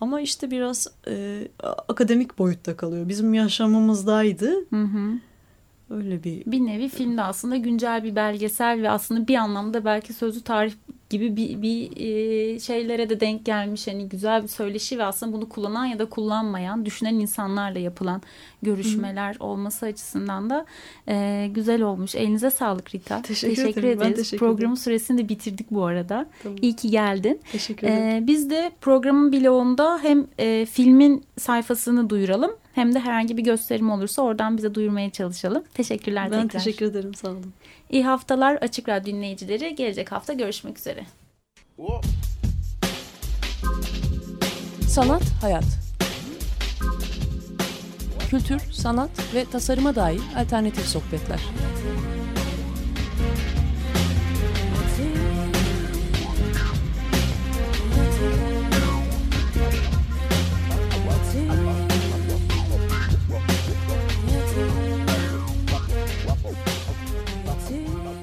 Ama 0.01 0.21
işte 0.21 0.51
biraz 0.51 0.87
e, 1.07 1.47
akademik 1.87 2.39
boyutta 2.39 2.77
kalıyor. 2.77 3.09
Bizim 3.09 3.33
yaşamımızdaydı. 3.33 4.51
Hı 4.69 4.81
hı. 4.83 5.19
Öyle 5.93 6.23
bir 6.23 6.45
Bir 6.45 6.59
nevi 6.59 6.89
filmde 6.89 7.21
aslında 7.21 7.57
güncel 7.57 8.03
bir 8.03 8.15
belgesel 8.15 8.81
ve 8.81 8.89
aslında 8.89 9.27
bir 9.27 9.35
anlamda 9.35 9.85
belki 9.85 10.13
sözlü 10.13 10.41
tarih 10.41 10.73
gibi 11.13 11.35
bir, 11.35 11.61
bir 11.61 11.91
e, 11.97 12.59
şeylere 12.59 13.09
de 13.09 13.19
denk 13.19 13.45
gelmiş. 13.45 13.87
Hani 13.87 14.09
güzel 14.09 14.43
bir 14.43 14.47
söyleşi 14.47 14.99
ve 14.99 15.03
aslında 15.03 15.33
bunu 15.33 15.49
kullanan 15.49 15.85
ya 15.85 15.99
da 15.99 16.05
kullanmayan, 16.05 16.85
düşünen 16.85 17.13
insanlarla 17.13 17.79
yapılan 17.79 18.21
görüşmeler 18.63 19.35
olması 19.39 19.85
açısından 19.85 20.49
da 20.49 20.65
e, 21.07 21.47
güzel 21.53 21.81
olmuş. 21.81 22.15
Elinize 22.15 22.51
sağlık 22.51 22.95
Rita. 22.95 23.21
Teşekkür 23.21 23.63
ederim. 23.83 23.99
Ben 23.99 24.05
ederiz. 24.05 24.17
teşekkür 24.17 24.37
Programın 24.37 24.59
ederim. 24.73 24.77
süresini 24.77 25.17
de 25.17 25.29
bitirdik 25.29 25.71
bu 25.71 25.85
arada. 25.85 26.25
Tamam. 26.43 26.57
İyi 26.61 26.75
ki 26.75 26.89
geldin. 26.89 27.41
teşekkür 27.51 27.87
ederim. 27.87 28.03
Ee, 28.23 28.27
biz 28.27 28.49
de 28.49 28.71
programın 28.81 29.33
bloğunda 29.33 29.99
hem 30.01 30.27
e, 30.39 30.65
filmin 30.65 31.23
sayfasını 31.37 32.09
duyuralım 32.09 32.51
hem 32.73 32.95
de 32.95 32.99
herhangi 32.99 33.37
bir 33.37 33.43
gösterim 33.43 33.91
olursa 33.91 34.21
oradan 34.21 34.57
bize 34.57 34.75
duyurmaya 34.75 35.09
çalışalım. 35.09 35.63
Teşekkürler 35.73 36.31
ben 36.31 36.41
tekrar. 36.41 36.59
teşekkür 36.59 36.85
ederim. 36.85 37.13
Sağ 37.13 37.29
olun. 37.29 37.53
İyi 37.93 38.05
haftalar 38.05 38.55
Açık 38.55 38.89
Radyo 38.89 39.13
dinleyicileri. 39.13 39.75
Gelecek 39.75 40.11
hafta 40.11 40.33
görüşmek 40.33 40.79
üzere. 40.79 41.05
Sanat, 44.87 45.23
hayat. 45.41 45.63
Kültür, 48.29 48.59
sanat 48.71 49.09
ve 49.33 49.45
tasarıma 49.45 49.95
dair 49.95 50.21
alternatif 50.37 50.85
sohbetler. 50.85 51.39